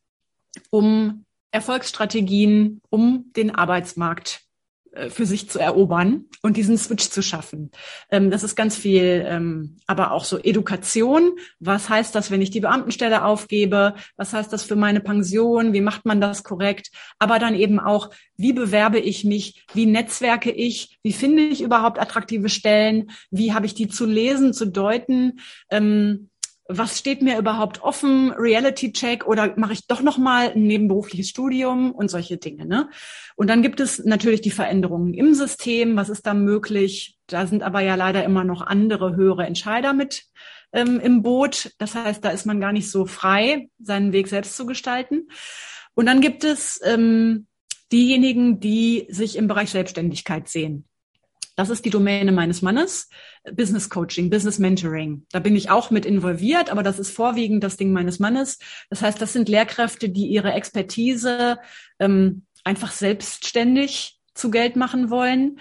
[0.71, 4.43] um Erfolgsstrategien, um den Arbeitsmarkt
[4.93, 7.71] äh, für sich zu erobern und diesen Switch zu schaffen.
[8.11, 11.33] Ähm, das ist ganz viel, ähm, aber auch so Education.
[11.61, 13.95] Was heißt das, wenn ich die Beamtenstelle aufgebe?
[14.17, 15.73] Was heißt das für meine Pension?
[15.73, 16.91] Wie macht man das korrekt?
[17.21, 19.65] Aber dann eben auch, wie bewerbe ich mich?
[19.75, 20.99] Wie netzwerke ich?
[21.05, 23.13] Wie finde ich überhaupt attraktive Stellen?
[23.31, 25.39] Wie habe ich die zu lesen, zu deuten?
[26.73, 31.93] Was steht mir überhaupt offen, Reality-Check oder mache ich doch noch mal ein nebenberufliches Studium
[31.93, 32.67] und solche Dinge.
[32.67, 32.89] Ne?
[33.37, 35.97] Und dann gibt es natürlich die Veränderungen im System.
[35.97, 37.19] Was ist da möglich?
[37.27, 40.25] Da sind aber ja leider immer noch andere höhere Entscheider mit
[40.73, 41.73] ähm, im Boot.
[41.79, 45.29] Das heißt, da ist man gar nicht so frei, seinen Weg selbst zu gestalten.
[45.95, 47.47] Und dann gibt es ähm,
[47.93, 50.87] diejenigen, die sich im Bereich Selbstständigkeit sehen.
[51.61, 53.11] Das ist die Domäne meines Mannes.
[53.53, 55.27] Business Coaching, Business Mentoring.
[55.31, 58.59] Da bin ich auch mit involviert, aber das ist vorwiegend das Ding meines Mannes.
[58.89, 61.59] Das heißt, das sind Lehrkräfte, die ihre Expertise
[61.99, 65.61] ähm, einfach selbstständig zu Geld machen wollen.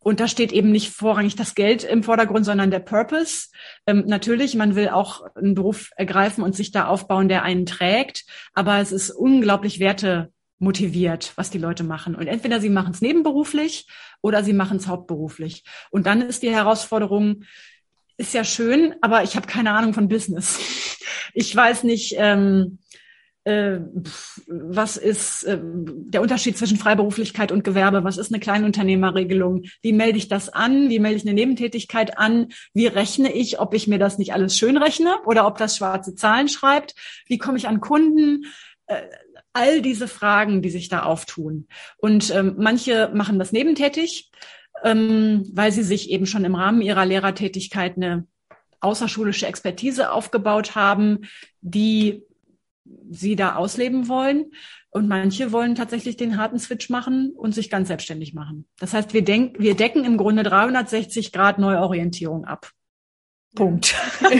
[0.00, 3.48] Und da steht eben nicht vorrangig das Geld im Vordergrund, sondern der Purpose.
[3.86, 8.26] Ähm, natürlich, man will auch einen Beruf ergreifen und sich da aufbauen, der einen trägt.
[8.52, 12.14] Aber es ist unglaublich Werte motiviert, was die Leute machen.
[12.14, 13.88] Und entweder sie machen es nebenberuflich
[14.20, 15.64] oder sie machen es hauptberuflich.
[15.90, 17.44] Und dann ist die Herausforderung,
[18.16, 20.60] ist ja schön, aber ich habe keine Ahnung von Business.
[21.32, 22.80] Ich weiß nicht, ähm,
[23.44, 23.78] äh,
[24.48, 28.04] was ist äh, der Unterschied zwischen Freiberuflichkeit und Gewerbe?
[28.04, 29.62] Was ist eine Kleinunternehmerregelung?
[29.80, 30.90] Wie melde ich das an?
[30.90, 32.48] Wie melde ich eine Nebentätigkeit an?
[32.74, 36.16] Wie rechne ich, ob ich mir das nicht alles schön rechne oder ob das schwarze
[36.16, 36.94] Zahlen schreibt?
[37.26, 38.44] Wie komme ich an Kunden?
[38.86, 39.02] Äh,
[39.52, 41.66] all diese Fragen, die sich da auftun.
[41.98, 44.30] Und ähm, manche machen das nebentätig,
[44.84, 48.26] ähm, weil sie sich eben schon im Rahmen ihrer Lehrertätigkeit eine
[48.80, 51.28] außerschulische Expertise aufgebaut haben,
[51.60, 52.22] die
[53.10, 54.52] sie da ausleben wollen.
[54.92, 58.66] Und manche wollen tatsächlich den harten Switch machen und sich ganz selbstständig machen.
[58.78, 62.72] Das heißt, wir, denk, wir decken im Grunde 360 Grad Neuorientierung ab.
[63.54, 63.94] Punkt.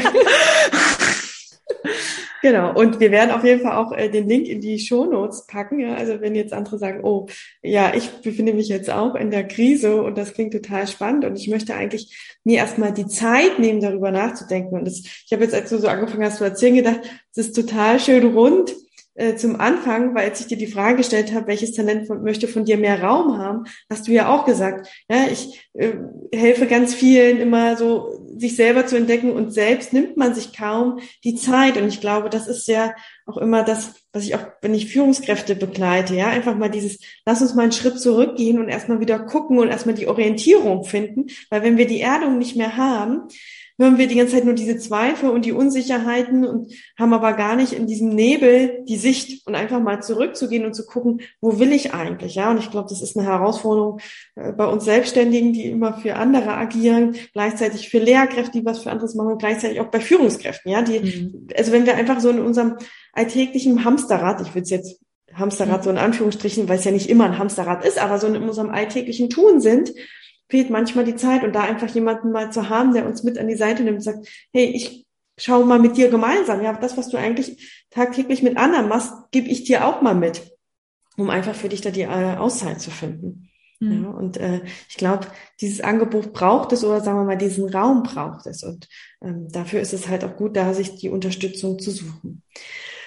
[2.43, 5.47] Genau, und wir werden auf jeden Fall auch äh, den Link in die Show Notes
[5.47, 5.79] packen.
[5.79, 5.95] Ja?
[5.95, 7.27] Also wenn jetzt andere sagen, oh,
[7.63, 11.37] ja, ich befinde mich jetzt auch in der Krise und das klingt total spannend und
[11.37, 14.79] ich möchte eigentlich mir erstmal die Zeit nehmen, darüber nachzudenken.
[14.79, 17.01] Und das, ich habe jetzt, als du so angefangen hast zu erzählen, gedacht,
[17.33, 18.75] es ist total schön rund
[19.15, 22.49] äh, zum Anfang, weil als ich dir die Frage gestellt habe, welches Talent von, möchte
[22.49, 25.93] von dir mehr Raum haben, hast du ja auch gesagt, ja, ich äh,
[26.33, 31.01] helfe ganz vielen immer so, sich selber zu entdecken und selbst nimmt man sich kaum
[31.25, 31.77] die Zeit.
[31.77, 32.95] Und ich glaube, das ist ja
[33.27, 37.43] auch immer das, was ich auch, wenn ich Führungskräfte begleite, ja, einfach mal dieses, lass
[37.43, 41.63] uns mal einen Schritt zurückgehen und erstmal wieder gucken und erstmal die Orientierung finden, weil
[41.63, 43.29] wenn wir die Erdung nicht mehr haben,
[43.81, 47.57] hören wir die ganze Zeit nur diese Zweifel und die Unsicherheiten und haben aber gar
[47.57, 51.73] nicht in diesem Nebel die Sicht und einfach mal zurückzugehen und zu gucken, wo will
[51.73, 52.51] ich eigentlich, ja?
[52.51, 54.01] Und ich glaube, das ist eine Herausforderung
[54.37, 58.91] äh, bei uns Selbstständigen, die immer für andere agieren, gleichzeitig für Lehrkräfte, die was für
[58.91, 60.83] anderes machen und gleichzeitig auch bei Führungskräften, ja?
[60.83, 61.49] Die, mhm.
[61.57, 62.77] also wenn wir einfach so in unserem
[63.15, 65.01] alltäglichen Hamsterrad, ich würde es jetzt
[65.33, 68.37] Hamsterrad so in Anführungsstrichen, weil es ja nicht immer ein Hamsterrad ist, aber so in
[68.37, 69.93] unserem alltäglichen Tun sind,
[70.51, 73.49] fehlt manchmal die Zeit und da einfach jemanden mal zu haben, der uns mit an
[73.49, 75.07] die Seite nimmt und sagt, hey, ich
[75.39, 76.63] schau mal mit dir gemeinsam.
[76.63, 80.43] Ja, das, was du eigentlich tagtäglich mit anderen machst, gebe ich dir auch mal mit.
[81.17, 83.51] um einfach für dich da die äh, Auszeit zu finden.
[83.81, 84.05] Mhm.
[84.05, 85.27] Ja, und äh, ich glaube,
[85.61, 88.63] dieses Angebot braucht es oder sagen wir mal, diesen Raum braucht es.
[88.63, 88.89] Und
[89.23, 92.43] ähm, dafür ist es halt auch gut, da sich die Unterstützung zu suchen.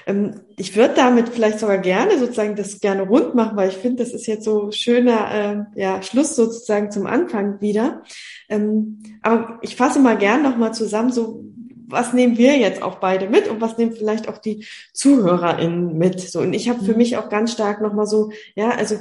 [0.05, 4.03] Ähm, ich würde damit vielleicht sogar gerne sozusagen das gerne rund machen, weil ich finde,
[4.03, 8.03] das ist jetzt so schöner äh, ja, Schluss sozusagen zum Anfang wieder.
[8.49, 11.43] Ähm, aber ich fasse mal gern nochmal zusammen, so
[11.93, 16.19] was nehmen wir jetzt auch beide mit und was nehmen vielleicht auch die ZuhörerInnen mit?
[16.19, 16.97] So, und ich habe für mhm.
[16.97, 18.97] mich auch ganz stark nochmal so, ja, also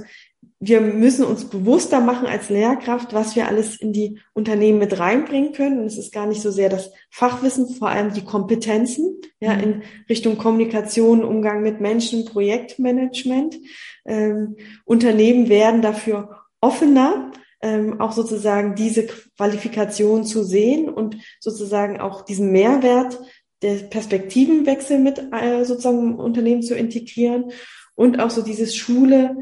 [0.64, 5.52] wir müssen uns bewusster machen als Lehrkraft, was wir alles in die Unternehmen mit reinbringen
[5.52, 5.80] können.
[5.80, 9.60] Und es ist gar nicht so sehr das Fachwissen, vor allem die Kompetenzen, ja, mhm.
[9.60, 13.58] in Richtung Kommunikation, Umgang mit Menschen, Projektmanagement.
[14.04, 22.22] Ähm, Unternehmen werden dafür offener, ähm, auch sozusagen diese Qualifikation zu sehen und sozusagen auch
[22.22, 23.18] diesen Mehrwert
[23.62, 27.50] der Perspektivenwechsel mit äh, sozusagen im Unternehmen zu integrieren
[27.96, 29.36] und auch so dieses Schule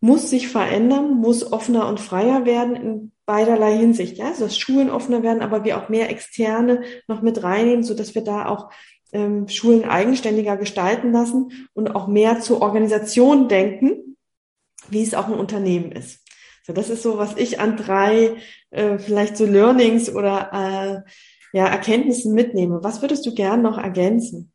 [0.00, 4.18] muss sich verändern, muss offener und freier werden in beiderlei Hinsicht.
[4.18, 7.94] Ja, also dass Schulen offener werden, aber wir auch mehr Externe noch mit reinnehmen, so
[7.94, 8.70] dass wir da auch
[9.12, 14.16] ähm, Schulen eigenständiger gestalten lassen und auch mehr zur Organisation denken,
[14.88, 16.24] wie es auch ein Unternehmen ist.
[16.66, 18.36] So, das ist so, was ich an drei
[18.70, 21.10] äh, vielleicht so Learnings oder äh,
[21.56, 22.82] ja, Erkenntnissen mitnehme.
[22.82, 24.52] Was würdest du gern noch ergänzen?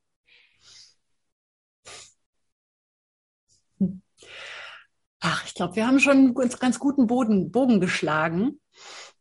[5.26, 8.59] Ach, ich glaube, wir haben schon einen ganz, guten Boden, Bogen geschlagen.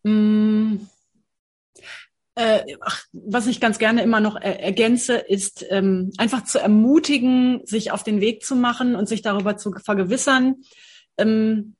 [0.04, 0.88] Hm.
[2.34, 7.64] Äh, ach, was ich ganz gerne immer noch er ergänze, ist ähm, einfach zu ermutigen,
[7.66, 10.56] sich auf den Weg zu machen und sich darüber zu vergewissern,
[11.18, 11.76] ähm,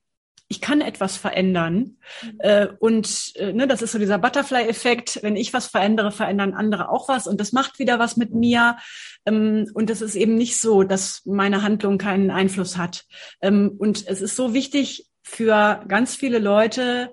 [0.52, 1.96] ich kann etwas verändern.
[2.22, 2.38] Mhm.
[2.40, 5.20] Äh, und äh, ne, das ist so dieser Butterfly-Effekt.
[5.22, 7.26] Wenn ich was verändere, verändern andere auch was.
[7.26, 8.76] Und das macht wieder was mit mir.
[9.24, 13.04] Ähm, und es ist eben nicht so, dass meine Handlung keinen Einfluss hat.
[13.40, 17.12] Ähm, und es ist so wichtig für ganz viele Leute,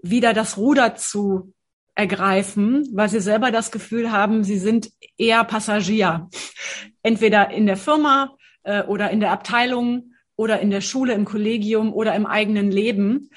[0.00, 1.52] wieder das Ruder zu
[1.96, 6.28] ergreifen, weil sie selber das Gefühl haben, sie sind eher Passagier.
[7.02, 10.09] Entweder in der Firma äh, oder in der Abteilung
[10.40, 13.28] oder in der Schule, im Kollegium oder im eigenen Leben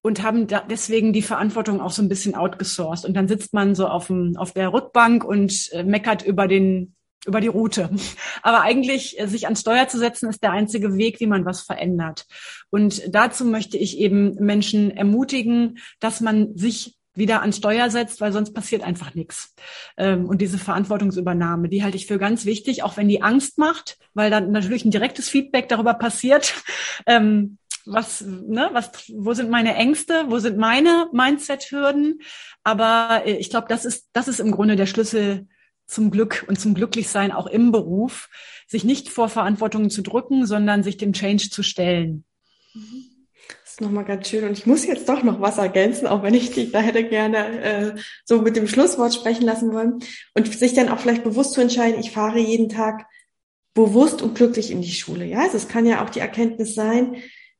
[0.00, 3.04] und haben deswegen die Verantwortung auch so ein bisschen outgesourced.
[3.04, 6.94] Und dann sitzt man so auf, dem, auf der Rückbank und äh, meckert über den
[7.26, 7.90] über die Route.
[8.42, 11.60] Aber eigentlich äh, sich ans Steuer zu setzen, ist der einzige Weg, wie man was
[11.60, 12.24] verändert.
[12.70, 18.32] Und dazu möchte ich eben Menschen ermutigen, dass man sich wieder an Steuer setzt, weil
[18.32, 19.54] sonst passiert einfach nichts.
[19.96, 23.98] Ähm, und diese Verantwortungsübernahme, die halte ich für ganz wichtig, auch wenn die Angst macht,
[24.14, 26.54] weil dann natürlich ein direktes Feedback darüber passiert.
[27.08, 32.20] Ähm, was, ne, was, wo sind meine Ängste, wo sind meine Mindset-Hürden?
[32.64, 35.46] Aber äh, ich glaube, das ist, das ist im Grunde der Schlüssel
[35.86, 38.28] zum Glück und zum Glücklichsein auch im Beruf,
[38.66, 42.24] sich nicht vor Verantwortungen zu drücken, sondern sich dem Change zu stellen.
[42.74, 43.05] Mhm
[43.76, 44.44] ist nochmal ganz schön.
[44.44, 47.60] Und ich muss jetzt doch noch was ergänzen, auch wenn ich dich da hätte gerne
[47.60, 49.98] äh, so mit dem Schlusswort sprechen lassen wollen.
[50.34, 53.04] Und sich dann auch vielleicht bewusst zu entscheiden, ich fahre jeden Tag
[53.74, 55.26] bewusst und glücklich in die Schule.
[55.26, 57.16] Ja, also es kann ja auch die Erkenntnis sein,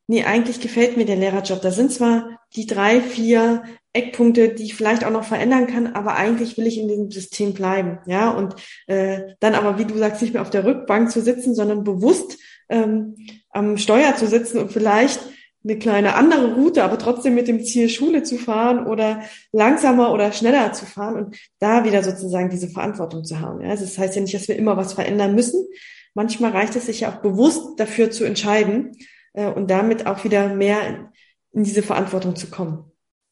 [0.07, 1.61] nee, eigentlich gefällt mir der Lehrerjob.
[1.61, 6.17] Da sind zwar die drei, vier Eckpunkte, die ich vielleicht auch noch verändern kann, aber
[6.17, 7.99] eigentlich will ich in diesem System bleiben.
[8.07, 8.55] Ja, und
[8.87, 12.39] äh, dann aber, wie du sagst, nicht mehr auf der Rückbank zu sitzen, sondern bewusst
[12.71, 13.17] ähm,
[13.51, 15.21] am Steuer zu sitzen und vielleicht
[15.69, 20.31] eine kleine andere Route, aber trotzdem mit dem Ziel, Schule zu fahren oder langsamer oder
[20.31, 23.63] schneller zu fahren und da wieder sozusagen diese Verantwortung zu haben.
[23.63, 25.67] Ja, also das heißt ja nicht, dass wir immer was verändern müssen.
[26.15, 28.93] Manchmal reicht es sich ja auch bewusst dafür zu entscheiden
[29.33, 31.09] äh, und damit auch wieder mehr in,
[31.53, 32.85] in diese Verantwortung zu kommen.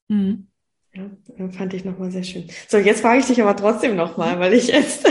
[0.09, 0.49] Mhm.
[0.93, 2.49] Ja, fand ich nochmal sehr schön.
[2.69, 5.07] So, jetzt frage ich dich aber trotzdem nochmal, weil ich jetzt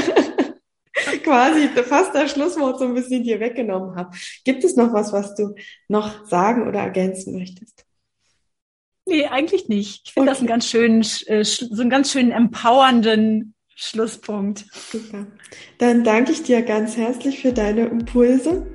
[1.23, 4.15] quasi fast das Schlusswort so ein bisschen dir weggenommen habe.
[4.43, 5.55] Gibt es noch was, was du
[5.87, 7.85] noch sagen oder ergänzen möchtest?
[9.05, 10.03] Nee, eigentlich nicht.
[10.05, 10.35] Ich finde okay.
[10.35, 14.65] das einen ganz schönen, äh, so einen ganz schönen empowernden Schlusspunkt.
[14.71, 15.25] Super.
[15.79, 18.67] Dann danke ich dir ganz herzlich für deine Impulse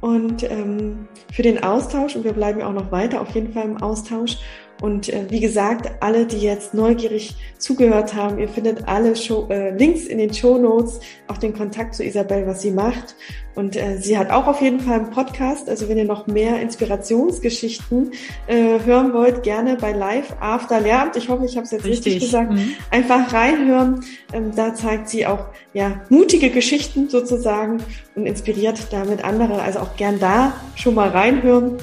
[0.00, 2.14] und ähm, für den Austausch.
[2.14, 4.36] Und wir bleiben auch noch weiter auf jeden Fall im Austausch.
[4.82, 9.70] Und äh, wie gesagt, alle, die jetzt neugierig zugehört haben, ihr findet alle Show, äh,
[9.76, 13.14] Links in den Show Notes, auch den Kontakt zu Isabel, was sie macht.
[13.54, 15.68] Und äh, sie hat auch auf jeden Fall einen Podcast.
[15.68, 18.10] Also wenn ihr noch mehr Inspirationsgeschichten
[18.48, 21.16] äh, hören wollt, gerne bei Live After Lehramt.
[21.16, 22.50] Ich hoffe, ich habe es jetzt richtig, richtig gesagt.
[22.50, 22.72] Mhm.
[22.90, 24.04] Einfach reinhören.
[24.32, 27.78] Ähm, da zeigt sie auch ja mutige Geschichten sozusagen
[28.16, 29.62] und inspiriert damit andere.
[29.62, 31.76] Also auch gern da schon mal reinhören.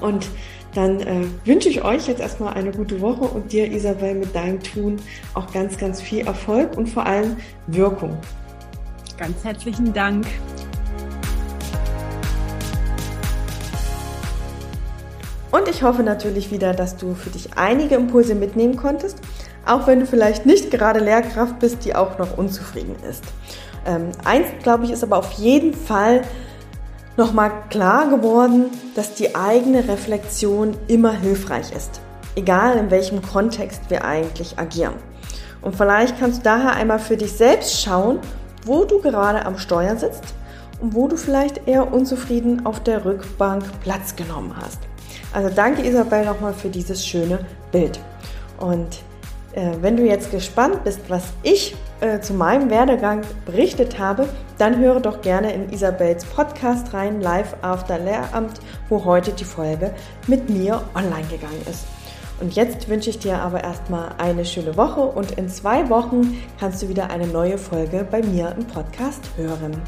[0.00, 0.26] Und
[0.76, 4.62] dann äh, wünsche ich euch jetzt erstmal eine gute Woche und dir, Isabel, mit deinem
[4.62, 4.96] Tun
[5.32, 8.18] auch ganz, ganz viel Erfolg und vor allem Wirkung.
[9.16, 10.26] Ganz herzlichen Dank.
[15.50, 19.18] Und ich hoffe natürlich wieder, dass du für dich einige Impulse mitnehmen konntest,
[19.64, 23.24] auch wenn du vielleicht nicht gerade Lehrkraft bist, die auch noch unzufrieden ist.
[23.86, 26.22] Ähm, eins, glaube ich, ist aber auf jeden Fall
[27.16, 32.00] nochmal klar geworden, dass die eigene Reflexion immer hilfreich ist,
[32.34, 34.94] egal in welchem Kontext wir eigentlich agieren.
[35.62, 38.18] Und vielleicht kannst du daher einmal für dich selbst schauen,
[38.64, 40.34] wo du gerade am Steuer sitzt
[40.80, 44.78] und wo du vielleicht eher unzufrieden auf der Rückbank Platz genommen hast.
[45.32, 47.40] Also danke Isabel nochmal für dieses schöne
[47.72, 47.98] Bild.
[48.58, 49.00] Und
[49.52, 54.28] äh, wenn du jetzt gespannt bist, was ich äh, zu meinem Werdegang berichtet habe,
[54.58, 59.92] dann höre doch gerne in Isabels Podcast rein, live after Lehramt, wo heute die Folge
[60.26, 61.86] mit mir online gegangen ist.
[62.40, 66.82] Und jetzt wünsche ich dir aber erstmal eine schöne Woche und in zwei Wochen kannst
[66.82, 69.80] du wieder eine neue Folge bei mir im Podcast hören.